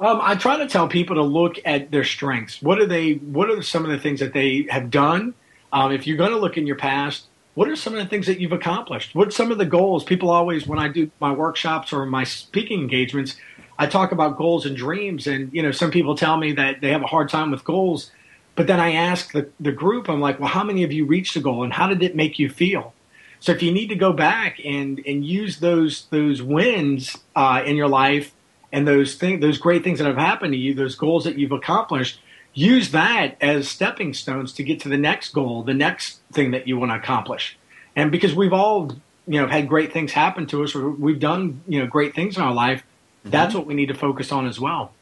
[0.00, 2.62] Um, i try to tell people to look at their strengths.
[2.62, 5.34] What are they what are some of the things that they have done?
[5.72, 7.26] Um, if you're going to look in your past
[7.60, 10.30] what are some of the things that you've accomplished what some of the goals people
[10.30, 13.36] always when i do my workshops or my speaking engagements
[13.80, 16.90] I talk about goals and dreams, and you know, some people tell me that they
[16.90, 18.10] have a hard time with goals.
[18.54, 21.32] But then I ask the, the group, I'm like, well, how many of you reached
[21.32, 22.92] the goal, and how did it make you feel?
[23.38, 27.74] So if you need to go back and and use those those wins uh, in
[27.74, 28.32] your life
[28.70, 31.50] and those things, those great things that have happened to you, those goals that you've
[31.50, 32.20] accomplished,
[32.52, 36.68] use that as stepping stones to get to the next goal, the next thing that
[36.68, 37.58] you want to accomplish.
[37.96, 38.92] And because we've all
[39.26, 42.36] you know had great things happen to us, or we've done you know great things
[42.36, 42.82] in our life,
[43.20, 43.30] Mm-hmm.
[43.30, 44.92] That's what we need to focus on as well.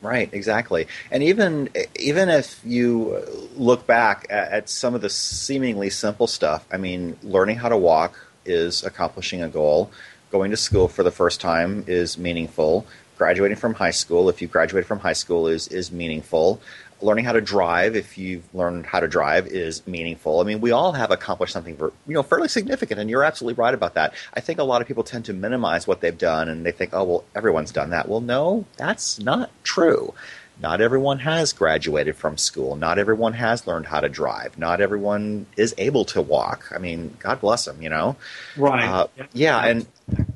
[0.00, 0.86] Right, exactly.
[1.10, 3.22] And even even if you
[3.56, 7.76] look back at, at, some of the seemingly simple stuff, I mean, learning how to
[7.76, 9.90] walk is accomplishing a goal.
[10.30, 12.86] Going to school for the first time is meaningful.
[13.16, 16.60] Graduating from high school, if you graduated from high school, is is meaningful
[17.04, 20.40] learning how to drive, if you've learned how to drive, is meaningful.
[20.40, 23.62] I mean, we all have accomplished something, for, you know, fairly significant, and you're absolutely
[23.62, 24.14] right about that.
[24.32, 26.90] I think a lot of people tend to minimize what they've done, and they think,
[26.92, 28.08] oh, well, everyone's done that.
[28.08, 30.14] Well, no, that's not true.
[30.60, 32.76] Not everyone has graduated from school.
[32.76, 34.56] Not everyone has learned how to drive.
[34.56, 36.70] Not everyone is able to walk.
[36.72, 38.16] I mean, God bless them, you know.
[38.56, 38.88] Right.
[38.88, 39.86] Uh, yeah, and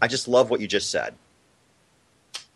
[0.02, 1.14] I just love what you just said.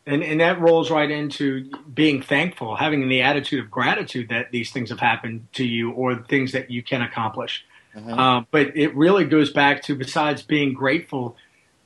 [0.05, 4.73] And, and that rolls right into being thankful, having the attitude of gratitude that these
[4.73, 7.65] things have happened to you or things that you can accomplish.
[7.95, 8.13] Mm-hmm.
[8.13, 11.37] Uh, but it really goes back to, besides being grateful,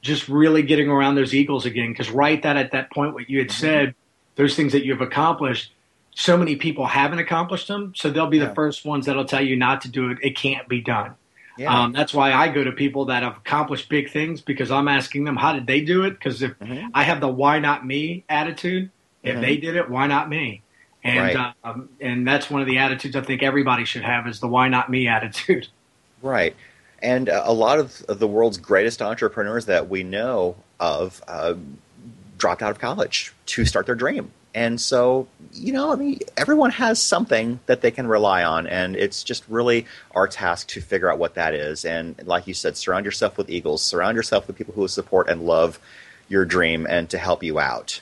[0.01, 1.93] just really getting around those eagles again.
[1.93, 3.61] Because right that at that point, what you had mm-hmm.
[3.61, 3.95] said,
[4.37, 5.75] those things that you've accomplished,
[6.15, 7.93] so many people haven't accomplished them.
[7.95, 8.47] So they'll be yeah.
[8.47, 10.19] the first ones that'll tell you not to do it.
[10.23, 11.17] It can't be done.
[11.57, 11.85] Yeah.
[11.85, 15.25] Um, that's why I go to people that have accomplished big things because I'm asking
[15.25, 16.11] them how did they do it?
[16.11, 16.89] Because if mm-hmm.
[16.95, 18.91] I have the "why not me" attitude,
[19.23, 19.41] if mm-hmm.
[19.41, 20.63] they did it, why not me?
[21.03, 21.55] And right.
[21.65, 24.69] um, and that's one of the attitudes I think everybody should have is the "why
[24.69, 25.69] not me" attitude.
[26.23, 26.55] Right.
[27.03, 31.55] And uh, a lot of, the world's greatest entrepreneurs that we know of uh,
[32.39, 34.33] dropped out of college to start their dream.
[34.57, 38.97] And so, you know, I mean, everyone has something that they can rely on, and
[38.97, 39.85] it's just really
[40.15, 41.85] our task to figure out what that is.
[41.85, 45.43] And like you said, surround yourself with eagles, surround yourself with people who support and
[45.43, 45.79] love
[46.29, 48.01] your dream and to help you out.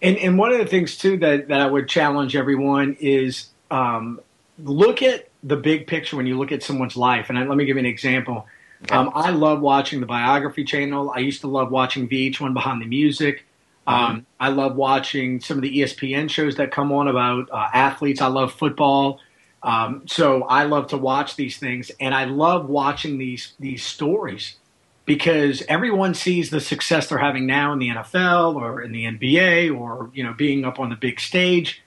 [0.00, 4.20] And, and one of the things, too, that, that I would challenge everyone is um,
[4.62, 7.28] look at the big picture when you look at someone's life.
[7.28, 8.46] And I, let me give you an example.
[8.84, 8.94] Okay.
[8.94, 11.10] Um, I love watching the biography channel.
[11.10, 13.44] I used to love watching VH1 Behind the Music.
[13.86, 14.26] Um.
[14.38, 18.20] I love watching some of the ESPN shows that come on about uh, athletes.
[18.20, 19.20] I love football.
[19.62, 24.56] Um, so I love to watch these things, and I love watching these these stories
[25.04, 29.76] because everyone sees the success they're having now in the NFL or in the NBA
[29.76, 31.82] or you know being up on the big stage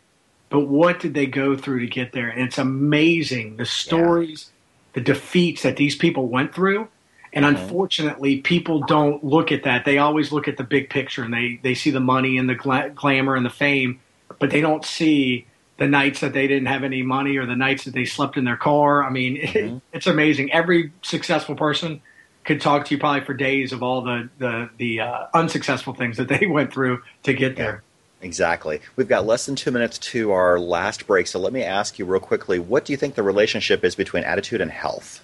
[0.49, 2.29] but what did they go through to get there?
[2.29, 4.91] And it's amazing the stories, yeah.
[4.93, 6.87] the defeats that these people went through.
[7.35, 7.61] And mm-hmm.
[7.61, 9.83] unfortunately, people don't look at that.
[9.83, 12.55] They always look at the big picture and they, they see the money and the
[12.55, 13.99] gla- glamour and the fame,
[14.39, 15.45] but they don't see
[15.77, 18.45] the nights that they didn't have any money or the nights that they slept in
[18.45, 19.03] their car.
[19.03, 19.75] I mean, mm-hmm.
[19.75, 20.51] it, it's amazing.
[20.53, 22.01] Every successful person
[22.45, 26.17] could talk to you probably for days of all the the, the uh, unsuccessful things
[26.17, 27.83] that they went through to get there.
[28.21, 28.79] Exactly.
[28.95, 32.05] We've got less than two minutes to our last break, so let me ask you
[32.05, 35.21] real quickly what do you think the relationship is between attitude and health?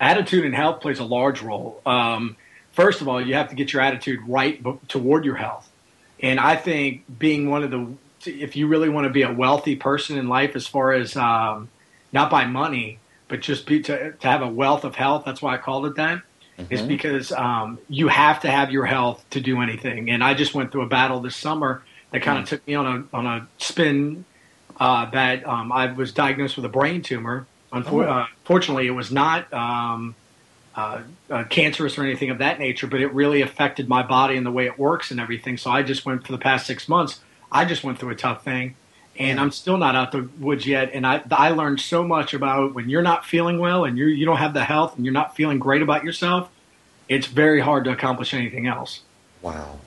[0.00, 1.80] Attitude and health plays a large role.
[1.86, 2.36] Um,
[2.72, 5.70] first of all, you have to get your attitude right toward your health.
[6.20, 7.88] And I think being one of the,
[8.24, 11.68] if you really want to be a wealthy person in life, as far as um,
[12.12, 15.54] not by money, but just be, to, to have a wealth of health, that's why
[15.54, 16.22] I called it that.
[16.58, 16.72] Mm-hmm.
[16.72, 20.10] Is because um, you have to have your health to do anything.
[20.10, 21.82] And I just went through a battle this summer
[22.12, 22.48] that kind of mm.
[22.48, 24.24] took me on a on a spin.
[24.78, 27.46] Uh, that um, I was diagnosed with a brain tumor.
[27.72, 28.92] Unfortunately, oh.
[28.92, 30.14] uh, it was not um,
[30.74, 34.46] uh, uh, cancerous or anything of that nature, but it really affected my body and
[34.46, 35.56] the way it works and everything.
[35.56, 37.20] So I just went for the past six months.
[37.50, 38.74] I just went through a tough thing,
[39.18, 40.90] and I'm still not out the woods yet.
[40.92, 44.26] And I I learned so much about when you're not feeling well and you you
[44.26, 46.50] don't have the health and you're not feeling great about yourself.
[47.08, 49.00] It's very hard to accomplish anything else.
[49.42, 49.78] Wow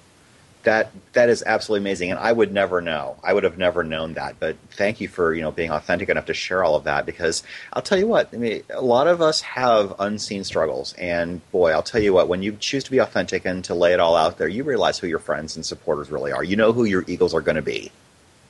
[0.64, 2.12] that that is absolutely amazing.
[2.12, 3.18] And i would never know.
[3.24, 4.39] I would have never known that.
[4.39, 7.43] But thank you for you know being authentic enough to share all of that because
[7.74, 10.93] i'll tell you what i mean a lot of us have unseen struggles.
[10.93, 13.93] And boy i'll tell you what when you choose to be authentic and to lay
[13.93, 16.43] it all out there you realize who your friends and supporters really are.
[16.43, 17.91] You know who your eagles are going to be.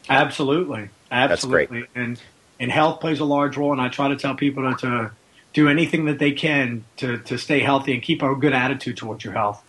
[0.09, 0.89] Absolutely.
[1.11, 1.85] Absolutely.
[1.95, 2.19] And
[2.59, 3.71] and health plays a large role.
[3.71, 5.11] And i try to tell people to, to
[5.53, 9.23] do anything that they can to, to stay healthy and keep a good attitude towards
[9.23, 9.63] your health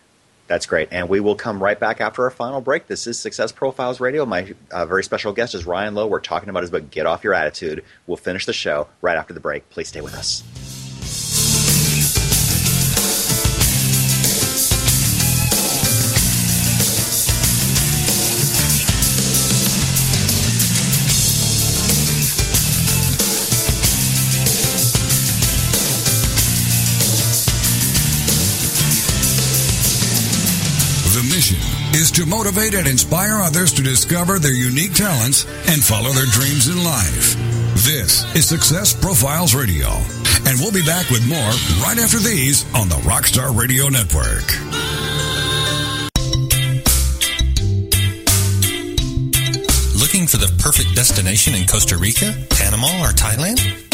[0.51, 0.89] that's great.
[0.91, 2.87] And we will come right back after our final break.
[2.87, 4.25] This is Success Profiles Radio.
[4.25, 6.07] My uh, very special guest is Ryan Lowe.
[6.07, 7.85] We're talking about his book, Get Off Your Attitude.
[8.05, 9.69] We'll finish the show right after the break.
[9.69, 10.43] Please stay with us.
[31.93, 36.67] Is to motivate and inspire others to discover their unique talents and follow their dreams
[36.67, 37.35] in life.
[37.83, 39.89] This is Success Profiles Radio,
[40.47, 41.51] and we'll be back with more
[41.83, 44.47] right after these on the Rockstar Radio Network.
[49.99, 53.90] Looking for the perfect destination in Costa Rica, Panama, or Thailand?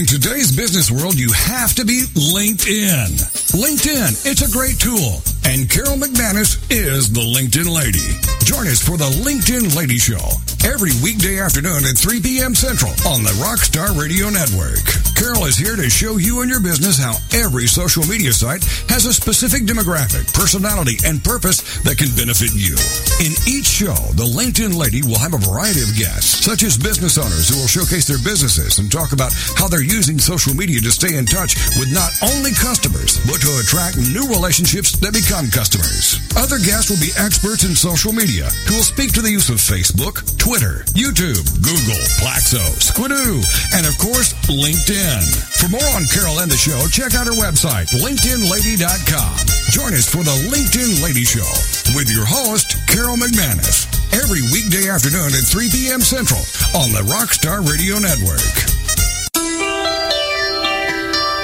[0.00, 3.20] In today's business world, you have to be LinkedIn.
[3.52, 5.20] LinkedIn, it's a great tool.
[5.44, 8.16] And Carol McManus is the LinkedIn lady.
[8.48, 10.24] Join us for the LinkedIn Lady Show
[10.64, 12.54] every weekday afternoon at 3 p.m.
[12.54, 14.84] Central on the Rockstar Radio Network.
[15.16, 19.06] Carol is here to show you and your business how every social media site has
[19.06, 22.76] a specific demographic, personality, and purpose that can benefit you.
[23.24, 27.16] In each show, the LinkedIn Lady will have a variety of guests, such as business
[27.16, 30.92] owners who will showcase their businesses and talk about how they're using social media to
[30.92, 36.20] stay in touch with not only customers, but to attract new relationships that become customers.
[36.36, 39.56] Other guests will be experts in social media who will speak to the use of
[39.56, 43.38] Facebook, Twitter, YouTube, Google, Plaxo, Squidoo,
[43.78, 45.22] and of course, LinkedIn.
[45.62, 49.38] For more on Carol and the show, check out her website, LinkedInLady.com.
[49.70, 51.46] Join us for the LinkedIn Lady Show
[51.94, 56.00] with your host, Carol McManus, every weekday afternoon at 3 p.m.
[56.00, 56.40] Central
[56.74, 59.69] on the Rockstar Radio Network.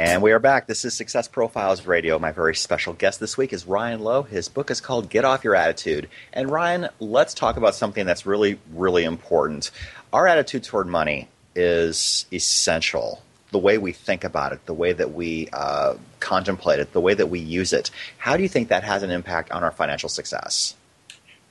[0.00, 0.66] And we are back.
[0.66, 2.18] This is Success Profiles Radio.
[2.18, 4.22] My very special guest this week is Ryan Lowe.
[4.22, 6.08] His book is called Get Off Your Attitude.
[6.32, 9.70] And Ryan, let's talk about something that's really, really important.
[10.10, 13.20] Our attitude toward money is essential.
[13.50, 17.12] The way we think about it, the way that we uh, contemplate it, the way
[17.12, 17.90] that we use it.
[18.16, 20.76] How do you think that has an impact on our financial success?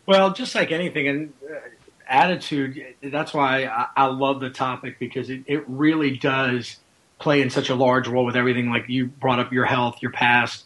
[0.08, 1.60] Well, just like anything, and uh,
[2.08, 6.78] attitude, that's why I, I love the topic because it, it really does
[7.20, 8.70] play in such a large role with everything.
[8.70, 10.66] Like you brought up your health, your past,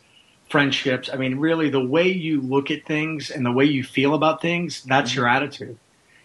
[0.49, 1.09] friendships.
[1.11, 4.41] I mean, really, the way you look at things and the way you feel about
[4.41, 5.19] things, that's mm-hmm.
[5.19, 5.77] your attitude.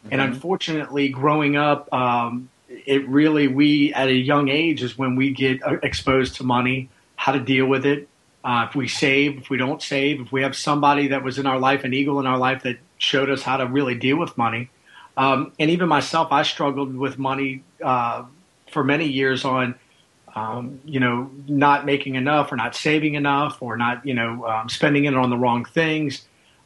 [0.05, 0.09] Mm-hmm.
[0.13, 5.33] And unfortunately, growing up, um, it really, we at a young age is when we
[5.33, 8.09] get uh, exposed to money, how to deal with it.
[8.45, 11.47] Uh, if we save, if we don't save, if we have somebody that was in
[11.47, 14.37] our life, an eagle in our life that showed us how to really deal with
[14.39, 14.71] money.
[15.17, 18.25] Um, and even myself, I struggled with money uh,
[18.71, 19.75] for many years on
[20.39, 24.69] um, you know, not making enough or not saving enough or not, you know, um,
[24.69, 26.13] spending it on the wrong things.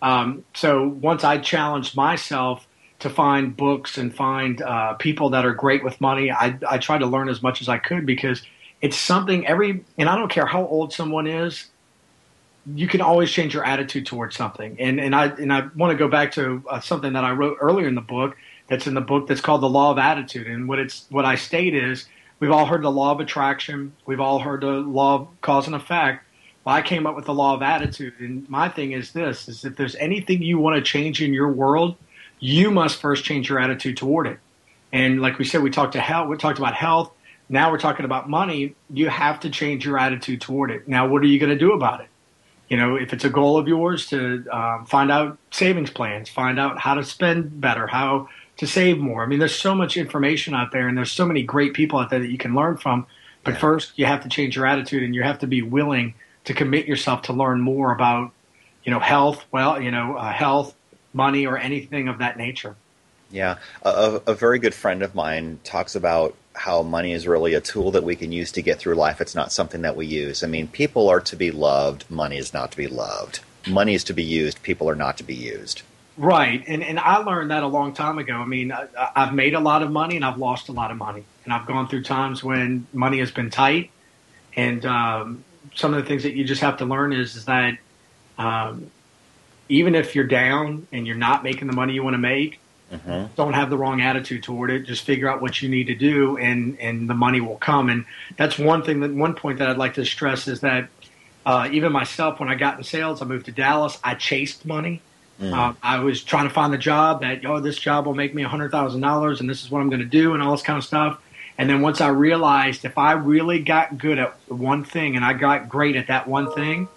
[0.03, 2.67] Um, so once I challenged myself
[2.99, 6.99] to find books and find uh, people that are great with money, I, I tried
[6.99, 8.43] to learn as much as I could because
[8.81, 11.67] it's something every, and I don't care how old someone is,
[12.75, 14.77] you can always change your attitude towards something.
[14.79, 17.57] And, and I, and I want to go back to uh, something that I wrote
[17.61, 18.37] earlier in the book
[18.69, 20.47] that's in the book that's called the law of attitude.
[20.47, 22.07] And what it's, what I state is,
[22.43, 23.93] We've all heard the law of attraction.
[24.05, 26.25] We've all heard the law of cause and effect.
[26.65, 29.65] Well, I came up with the law of attitude, and my thing is this: is
[29.65, 31.95] if there's anything you want to change in your world,
[32.41, 34.41] you must first change your attitude toward it.
[34.93, 36.29] And like we said, we talked to health.
[36.29, 37.13] We talked about health.
[37.49, 38.75] Now we're talking about money.
[38.91, 40.89] You have to change your attitude toward it.
[40.89, 42.09] Now, what are you going to do about it?
[42.69, 46.59] You know, if it's a goal of yours to um, find out savings plans, find
[46.59, 49.23] out how to spend better, how to save more.
[49.23, 52.11] I mean, there's so much information out there, and there's so many great people out
[52.11, 53.07] there that you can learn from.
[53.45, 53.61] But yeah.
[53.61, 56.87] first, you have to change your attitude, and you have to be willing to commit
[56.87, 58.33] yourself to learn more about,
[58.85, 59.45] you know, health.
[59.51, 60.75] Well, you know, uh, health,
[61.13, 62.77] money, or anything of that nature.
[63.31, 67.61] Yeah, a, a very good friend of mine talks about how money is really a
[67.61, 69.21] tool that we can use to get through life.
[69.23, 70.45] It's not something that we use.
[70.45, 72.05] I mean, people are to be loved.
[72.11, 73.41] Money is not to be loved.
[73.67, 74.63] Money is to be used.
[74.63, 75.83] People are not to be used.
[76.17, 78.35] Right, and and I learned that a long time ago.
[78.35, 80.99] I mean, I, have made a lot of money and I've lost a lot of
[80.99, 83.91] money, and I've gone through times when money has been tight.
[84.55, 85.45] And um,
[85.75, 87.79] some of the things that you just have to learn is is that
[88.37, 88.91] um,
[89.71, 92.61] even if you're down and you're not making the money you want to make,
[92.93, 93.33] mm-hmm.
[93.35, 94.81] don't have the wrong attitude toward it.
[94.81, 97.89] Just figure out what you need to do, and and the money will come.
[97.89, 98.05] And
[98.37, 100.91] that's one thing that one point that I'd like to stress is that
[101.47, 103.99] uh, even myself, when I got in sales, I moved to Dallas.
[104.05, 105.01] I chased money.
[105.41, 105.53] Mm.
[105.53, 108.45] Uh, I was trying to find the job that, oh, this job will make me
[108.45, 111.21] $100,000 and this is what I'm going to do and all this kind of stuff.
[111.59, 115.33] And then once I realized if I really got good at one thing and I
[115.33, 116.89] got great at that one thing,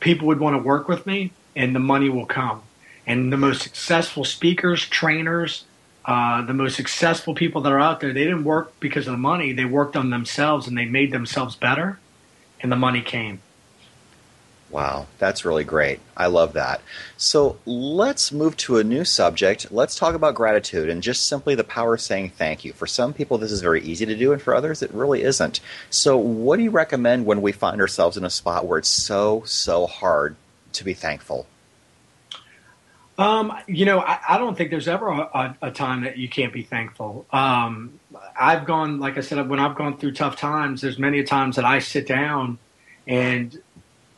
[0.00, 2.62] people would want to work with me and the money will come.
[3.06, 5.64] And the most successful speakers, trainers,
[6.04, 9.18] uh, the most successful people that are out there, they didn't work because of the
[9.18, 9.52] money.
[9.52, 11.98] They worked on themselves and they made themselves better,
[12.60, 13.40] and the money came.
[14.70, 15.98] Wow, that's really great.
[16.16, 16.80] I love that.
[17.16, 19.72] So let's move to a new subject.
[19.72, 22.72] Let's talk about gratitude and just simply the power of saying thank you.
[22.72, 25.60] For some people, this is very easy to do, and for others, it really isn't.
[25.90, 29.42] So, what do you recommend when we find ourselves in a spot where it's so,
[29.44, 30.36] so hard
[30.74, 31.46] to be thankful?
[33.18, 36.54] Um, you know, I, I, don't think there's ever a, a, time that you can't
[36.54, 37.26] be thankful.
[37.30, 38.00] Um,
[38.34, 41.56] I've gone, like I said, when I've gone through tough times, there's many a times
[41.56, 42.58] that I sit down
[43.06, 43.60] and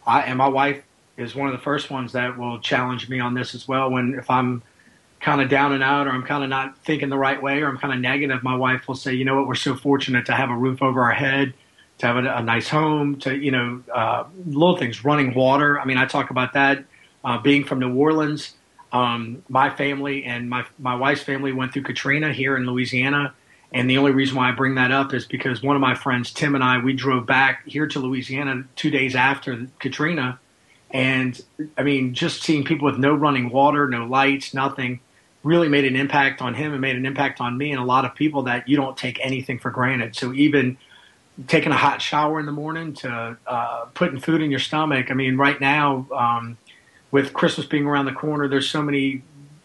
[0.06, 0.82] I and my wife
[1.16, 3.90] is one of the first ones that will challenge me on this as well.
[3.90, 4.62] When if I'm
[5.20, 7.68] kind of down and out or I'm kind of not thinking the right way or
[7.68, 10.32] I'm kind of negative, my wife will say, you know what, we're so fortunate to
[10.32, 11.54] have a roof over our head,
[11.98, 15.78] to have a, a nice home, to, you know, uh, little things, running water.
[15.78, 16.84] I mean, I talk about that.
[17.24, 18.54] Uh, being from New Orleans,
[18.92, 23.32] um, my family and my, my wife's family went through Katrina here in Louisiana.
[23.74, 26.30] And the only reason why I bring that up is because one of my friends,
[26.32, 30.38] Tim and I, we drove back here to Louisiana two days after Katrina.
[30.90, 31.40] And
[31.78, 35.00] I mean, just seeing people with no running water, no lights, nothing
[35.42, 38.04] really made an impact on him and made an impact on me and a lot
[38.04, 40.14] of people that you don't take anything for granted.
[40.14, 40.76] So even
[41.46, 45.10] taking a hot shower in the morning to uh, putting food in your stomach.
[45.10, 46.58] I mean, right now um,
[47.10, 49.22] with Christmas being around the corner, there's so many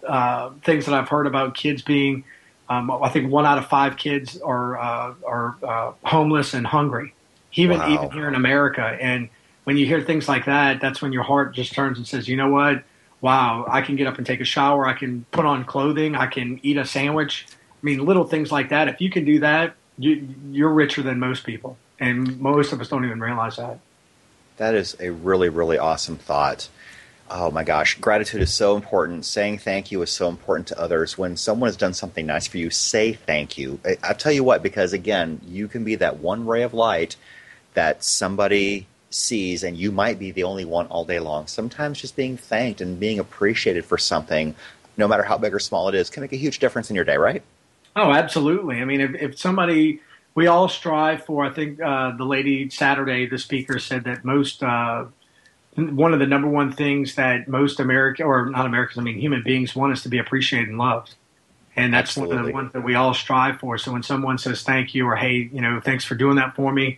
[0.07, 2.23] uh, things that I've heard about kids being.
[2.69, 7.13] Um, I think one out of five kids are uh, are uh, homeless and hungry,
[7.53, 7.93] even wow.
[7.93, 8.97] even here in America.
[8.99, 9.29] And
[9.63, 12.35] when you hear things like that, that's when your heart just turns and says, you
[12.35, 12.83] know what?
[13.21, 14.85] wow, I can get up and take a shower.
[14.85, 16.15] I can put on clothing.
[16.15, 17.45] I can eat a sandwich.
[17.49, 18.87] I mean, little things like that.
[18.87, 21.77] If you can do that, you, you're richer than most people.
[21.99, 23.79] And most of us don't even realize that.
[24.57, 26.69] That is a really, really awesome thought.
[27.29, 29.25] Oh my gosh, gratitude is so important.
[29.25, 31.17] Saying thank you is so important to others.
[31.17, 33.79] When someone has done something nice for you, say thank you.
[33.85, 37.17] I, will tell you what, because again, you can be that one ray of light
[37.73, 41.47] that somebody sees, and you might be the only one all day long.
[41.47, 44.55] Sometimes just being thanked and being appreciated for something,
[44.95, 47.05] no matter how big or small it is, can make a huge difference in your
[47.05, 47.43] day, right?
[47.95, 48.81] Oh, absolutely.
[48.81, 49.99] I mean, if, if somebody,
[50.33, 54.63] we all strive for, I think uh, the lady Saturday, the speaker said that most,
[54.63, 55.05] uh,
[55.77, 59.43] one of the number one things that most American, or not Americans, I mean, human
[59.43, 61.15] beings want is to be appreciated and loved.
[61.75, 62.35] And that's Absolutely.
[62.35, 63.77] one of the ones that we all strive for.
[63.77, 66.73] So when someone says thank you or hey, you know, thanks for doing that for
[66.73, 66.97] me,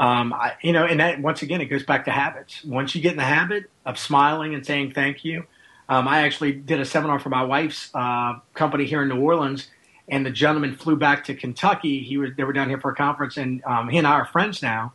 [0.00, 2.62] um, I, you know, and that once again, it goes back to habits.
[2.64, 5.44] Once you get in the habit of smiling and saying thank you,
[5.88, 9.68] um, I actually did a seminar for my wife's uh, company here in New Orleans,
[10.06, 12.00] and the gentleman flew back to Kentucky.
[12.00, 14.26] He was they were down here for a conference, and um, he and I are
[14.26, 14.92] friends now.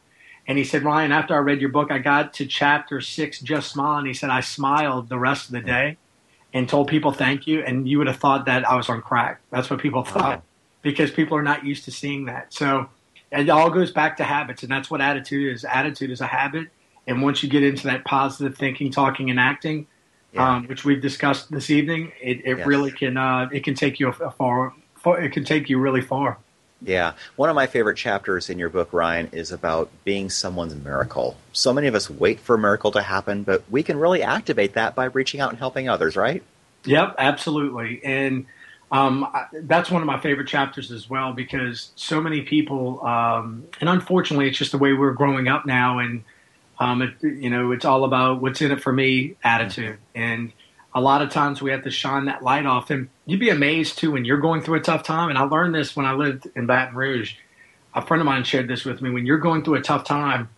[0.47, 3.71] And he said, Ryan, after I read your book, I got to chapter six, just
[3.71, 5.97] smile, and he said I smiled the rest of the day,
[6.53, 9.41] and told people thank you, and you would have thought that I was on crack.
[9.51, 10.43] That's what people thought
[10.81, 12.53] because people are not used to seeing that.
[12.53, 12.89] So
[13.31, 15.65] it all goes back to habits, and that's what attitude is.
[15.65, 16.67] Attitude is a habit,
[17.07, 19.87] and once you get into that positive thinking, talking, and acting,
[20.33, 20.55] yeah.
[20.55, 22.67] um, which we've discussed this evening, it, it yes.
[22.67, 25.21] really can uh, it can take you a far, far.
[25.21, 26.37] It can take you really far.
[26.83, 27.13] Yeah.
[27.35, 31.37] One of my favorite chapters in your book, Ryan, is about being someone's miracle.
[31.53, 34.73] So many of us wait for a miracle to happen, but we can really activate
[34.73, 36.43] that by reaching out and helping others, right?
[36.85, 38.01] Yep, absolutely.
[38.03, 38.45] And
[38.91, 43.89] um, that's one of my favorite chapters as well because so many people, um, and
[43.89, 46.23] unfortunately, it's just the way we're growing up now, and
[46.79, 50.51] um, it, you know, it's all about what's in it for me attitude, and
[50.95, 52.89] a lot of times we have to shine that light off.
[52.89, 55.29] And you'd be amazed too when you're going through a tough time.
[55.29, 57.35] And I learned this when I lived in Baton Rouge.
[57.95, 59.09] A friend of mine shared this with me.
[59.09, 60.49] When you're going through a tough time,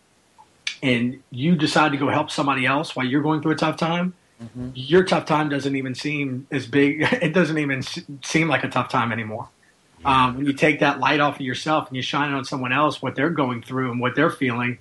[0.82, 4.12] and you decide to go help somebody else while you're going through a tough time
[4.42, 4.70] mm-hmm.
[4.74, 7.02] your tough time doesn't even seem as big.
[7.22, 7.82] It doesn't even
[8.22, 9.48] seem like a tough time anymore.
[10.00, 10.26] Yeah.
[10.26, 12.72] Um, when you take that light off of yourself and you shine it on someone
[12.72, 14.78] else, what they're going through and what they're feeling,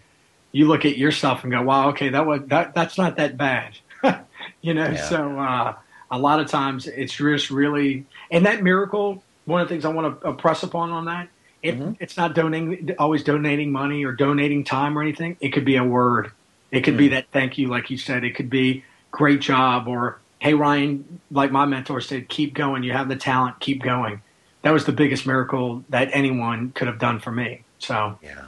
[0.52, 2.74] you look at yourself and go, "Wow, okay, that was that.
[2.74, 3.78] That's not that bad."
[4.62, 5.10] you know, yeah.
[5.10, 5.76] so uh,
[6.12, 9.24] a lot of times it's just really, and that miracle.
[9.46, 11.30] One of the things I want to press upon on that
[11.62, 11.92] it, mm-hmm.
[12.00, 15.38] it's not donating always donating money or donating time or anything.
[15.40, 16.32] It could be a word.
[16.72, 16.98] It could mm-hmm.
[16.98, 18.24] be that thank you, like you said.
[18.24, 22.92] It could be great job or hey ryan like my mentor said keep going you
[22.92, 24.22] have the talent keep going
[24.62, 28.44] that was the biggest miracle that anyone could have done for me so yeah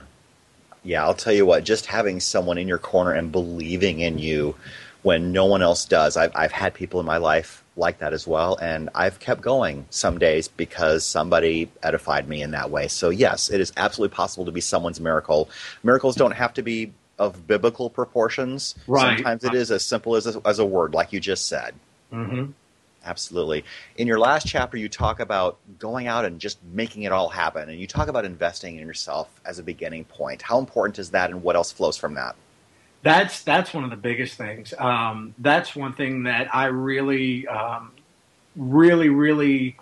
[0.84, 4.54] yeah i'll tell you what just having someone in your corner and believing in you
[5.08, 8.28] when no one else does i've, I've had people in my life like that as
[8.28, 13.10] well and i've kept going some days because somebody edified me in that way so
[13.10, 15.50] yes it is absolutely possible to be someone's miracle
[15.84, 18.76] miracles don't have to be of biblical proportions.
[18.88, 19.18] Right.
[19.18, 21.74] Sometimes it is as simple as a, as a word, like you just said.
[22.12, 22.52] Mm-hmm.
[23.04, 23.64] Absolutely.
[23.96, 27.70] In your last chapter, you talk about going out and just making it all happen,
[27.70, 30.42] and you talk about investing in yourself as a beginning point.
[30.42, 32.36] How important is that, and what else flows from that?
[33.08, 34.74] That's that's one of the biggest things.
[34.78, 37.92] Um, that's one thing that I really, um,
[38.58, 39.78] really, really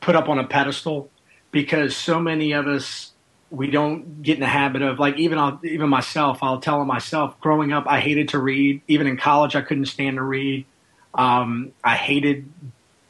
[0.00, 1.10] put up on a pedestal
[1.50, 3.12] because so many of us
[3.50, 7.38] we don't get in the habit of like even I'll, even myself I'll tell myself
[7.40, 10.64] growing up I hated to read even in college I couldn't stand to read
[11.14, 12.50] um, I hated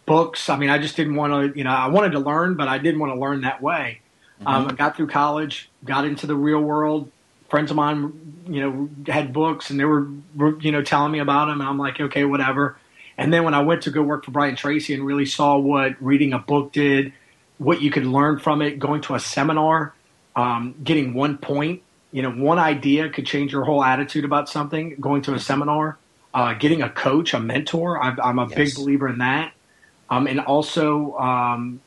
[0.06, 2.66] books I mean I just didn't want to you know I wanted to learn but
[2.66, 4.00] I didn't want to learn that way
[4.44, 7.10] Um, I got through college, got into the real world.
[7.52, 10.08] Friends of mine, you know, had books and they were,
[10.60, 11.60] you know, telling me about them.
[11.60, 12.78] And I'm like, okay, whatever.
[13.18, 16.02] And then when I went to go work for Brian Tracy and really saw what
[16.02, 17.12] reading a book did,
[17.58, 19.94] what you could learn from it, going to a seminar,
[20.34, 24.96] um, getting one point, you know, one idea could change your whole attitude about something.
[24.98, 25.98] Going to a seminar,
[26.32, 28.02] uh, getting a coach, a mentor.
[28.02, 28.54] i am a yes.
[28.54, 29.52] big believer in that.
[30.08, 31.82] Um, and also um,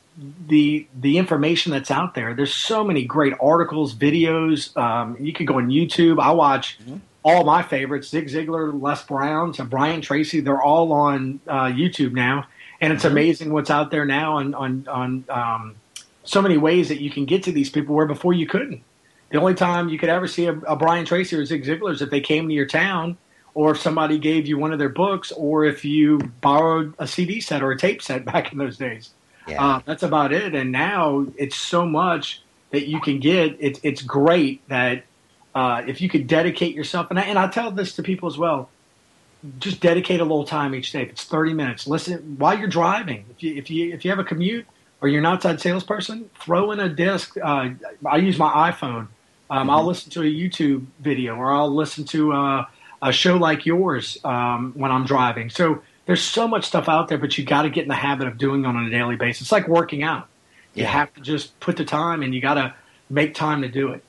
[0.47, 2.34] the the information that's out there.
[2.34, 4.76] There's so many great articles, videos.
[4.78, 6.22] Um, you could go on YouTube.
[6.22, 6.97] I watch mm-hmm.
[7.24, 10.39] all my favorites: Zig Ziglar, Les Brown, to Brian Tracy.
[10.39, 12.47] They're all on uh, YouTube now,
[12.80, 13.11] and it's mm-hmm.
[13.11, 15.76] amazing what's out there now on on on um,
[16.24, 18.84] so many ways that you can get to these people where before you couldn't.
[19.32, 22.01] The only time you could ever see a, a Brian Tracy or Zig Ziglar is
[22.01, 23.18] if they came to your town,
[23.53, 27.41] or if somebody gave you one of their books, or if you borrowed a CD
[27.41, 29.09] set or a tape set back in those days.
[29.47, 29.63] Yeah.
[29.63, 30.55] Uh, that's about it.
[30.55, 32.41] And now it's so much
[32.71, 33.57] that you can get.
[33.59, 35.03] It, it's great that
[35.53, 38.37] uh, if you could dedicate yourself, and I, and I tell this to people as
[38.37, 38.69] well,
[39.59, 41.03] just dedicate a little time each day.
[41.03, 43.25] If it's 30 minutes, listen while you're driving.
[43.29, 44.65] If you, if you, if you have a commute
[45.01, 47.37] or you're an outside salesperson, throw in a disc.
[47.37, 47.69] Uh,
[48.05, 49.07] I use my iPhone.
[49.49, 49.69] Um, mm-hmm.
[49.69, 52.67] I'll listen to a YouTube video or I'll listen to a,
[53.01, 55.49] a show like yours um, when I'm driving.
[55.49, 58.27] So there's so much stuff out there, but you got to get in the habit
[58.27, 59.43] of doing it on a daily basis.
[59.43, 60.27] It's like working out.
[60.73, 60.89] You yeah.
[60.89, 62.73] have to just put the time and you got to
[63.09, 64.03] make time to do it.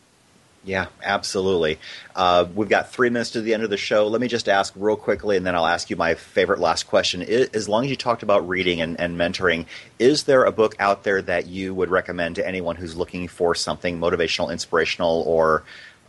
[0.66, 1.78] Yeah, absolutely.
[2.16, 4.08] Uh, we've got three minutes to the end of the show.
[4.08, 7.22] Let me just ask real quickly, and then I'll ask you my favorite last question.
[7.22, 9.66] As long as you talked about reading and, and mentoring,
[10.00, 13.54] is there a book out there that you would recommend to anyone who's looking for
[13.54, 15.62] something motivational, inspirational, or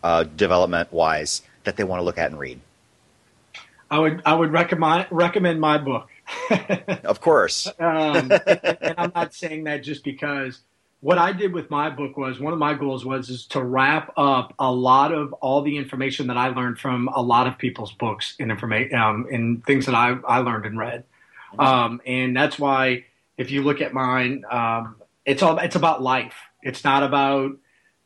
[0.03, 2.59] uh, development wise that they want to look at and read?
[3.89, 6.09] I would I would recommend recommend my book.
[7.03, 7.67] of course.
[7.79, 10.59] um, and, and, I'm not saying that just because
[10.99, 14.11] what I did with my book was one of my goals was is to wrap
[14.17, 17.93] up a lot of all the information that I learned from a lot of people's
[17.93, 21.03] books and information um, and things that I I learned and read.
[21.57, 23.05] Um, and that's why
[23.37, 26.35] if you look at mine, um, it's all it's about life.
[26.61, 27.51] It's not about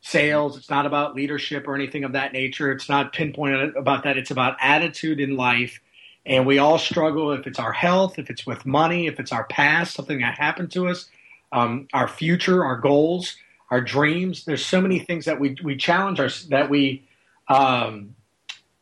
[0.02, 0.56] sales.
[0.56, 2.70] It's not about leadership or anything of that nature.
[2.70, 4.18] It's not pinpointed about that.
[4.18, 5.80] It's about attitude in life.
[6.26, 9.44] And we all struggle if it's our health, if it's with money, if it's our
[9.44, 11.08] past, something that happened to us,
[11.50, 13.36] um, our future, our goals,
[13.70, 14.44] our dreams.
[14.44, 17.08] There's so many things that we we challenge our that we
[17.48, 18.14] um,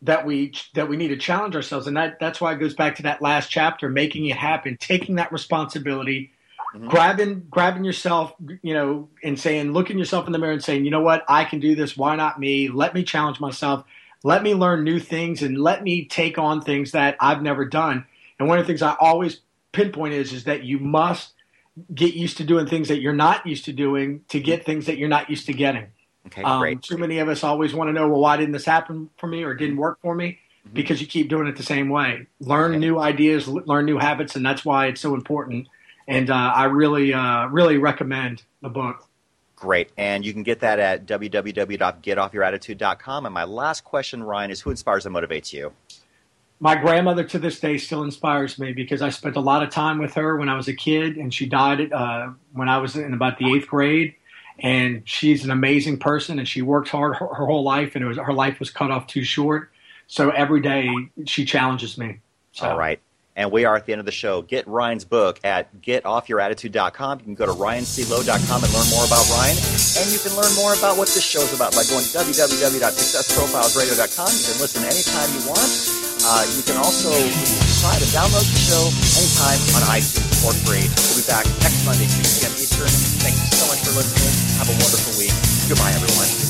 [0.03, 2.97] that we that we need to challenge ourselves, and that that's why it goes back
[2.97, 6.33] to that last chapter, making it happen, taking that responsibility,
[6.75, 6.87] Mm-hmm.
[6.87, 10.93] grabbing grabbing yourself you know and saying looking yourself in the mirror and saying you
[10.93, 11.25] know what?
[11.29, 11.97] I can do this.
[11.97, 12.69] Why not me?
[12.69, 13.85] Let me challenge myself.
[14.23, 18.07] Let me learn new things and let me take on things that i've never done.
[18.39, 19.41] And one of the things i always
[19.73, 21.33] pinpoint is is that you must
[21.93, 24.97] get used to doing things that you're not used to doing to get things that
[24.97, 25.89] you're not used to getting.
[26.27, 28.65] Okay um, great too many of us always want to know well why didn't this
[28.65, 30.39] happen for me or didn't work for me?
[30.65, 30.75] Mm-hmm.
[30.75, 32.27] because you keep doing it the same way.
[32.39, 32.79] Learn okay.
[32.79, 35.67] new ideas learn new habits and that's why it's so important
[36.09, 39.07] and uh, I really, uh, really recommend the book.
[39.61, 39.91] Great.
[39.99, 43.27] And you can get that at www.getoffyourattitude.com.
[43.27, 45.75] And my last question, Ryan, is who inspires and motivates you?
[46.61, 49.99] My grandmother to this day still inspires me because I spent a lot of time
[49.99, 53.13] with her when I was a kid, and she died uh, when I was in
[53.13, 54.15] about the eighth grade.
[54.59, 58.19] And she's an amazing person, and she worked hard her, her whole life, and was,
[58.19, 59.71] her life was cut off too short.
[60.07, 60.89] So every day
[61.27, 62.21] she challenges me.
[62.53, 62.69] So.
[62.69, 63.01] All right.
[63.37, 64.43] And we are at the end of the show.
[64.43, 67.21] Get Ryan's book at getoffyourattitude.com.
[67.21, 69.57] You can go to ryanclow.com and learn more about Ryan.
[69.97, 74.29] And you can learn more about what this show is about by going to www.successprofilesradio.com.
[74.29, 75.73] You can listen anytime you want.
[76.21, 77.09] Uh, you can also
[77.81, 80.85] try to download the show anytime on iTunes for free.
[80.85, 82.53] We'll be back next Monday, 6 p.m.
[82.61, 82.93] Eastern.
[83.25, 84.29] Thanks so much for listening.
[84.61, 85.33] Have a wonderful week.
[85.69, 86.50] Goodbye, everyone.